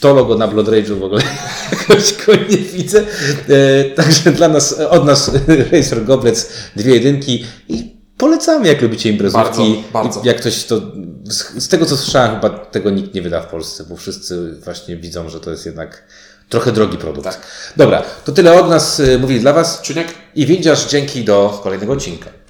to 0.00 0.14
logo 0.14 0.34
na 0.34 0.48
Blood 0.48 0.68
Rage'u 0.68 0.98
w 0.98 1.04
ogóle 1.04 1.22
jakoś 1.72 2.14
go 2.26 2.32
nie 2.50 2.58
widzę. 2.58 3.02
E, 3.48 3.84
także 3.84 4.32
dla 4.32 4.48
nas, 4.48 4.72
od 4.72 5.04
nas 5.04 5.30
Racer 5.72 6.04
Goblets 6.04 6.48
dwie 6.76 6.94
jedynki 6.94 7.44
i 7.68 7.96
polecamy, 8.18 8.68
jak 8.68 8.82
lubicie 8.82 9.10
imprezówki. 9.10 9.82
Bardzo, 9.92 9.92
bardzo. 9.92 10.20
Jak 10.24 10.36
ktoś 10.40 10.64
to, 10.64 10.80
z, 11.58 11.68
tego 11.68 11.86
co 11.86 11.96
słyszałem, 11.96 12.34
chyba 12.34 12.50
tego 12.50 12.90
nikt 12.90 13.14
nie 13.14 13.22
wyda 13.22 13.40
w 13.40 13.46
Polsce, 13.46 13.84
bo 13.84 13.96
wszyscy 13.96 14.54
właśnie 14.64 14.96
widzą, 14.96 15.28
że 15.28 15.40
to 15.40 15.50
jest 15.50 15.66
jednak 15.66 16.04
trochę 16.48 16.72
drogi 16.72 16.98
produkt. 16.98 17.24
Tak. 17.24 17.40
Dobra, 17.76 18.02
to 18.24 18.32
tyle 18.32 18.60
od 18.60 18.70
nas, 18.70 19.00
e, 19.00 19.18
mówili 19.18 19.40
dla 19.40 19.52
Was 19.52 19.82
Czuniek? 19.82 20.08
i 20.34 20.46
windziarz, 20.46 20.86
dzięki 20.86 21.24
do 21.24 21.60
kolejnego 21.62 21.92
odcinka. 21.92 22.30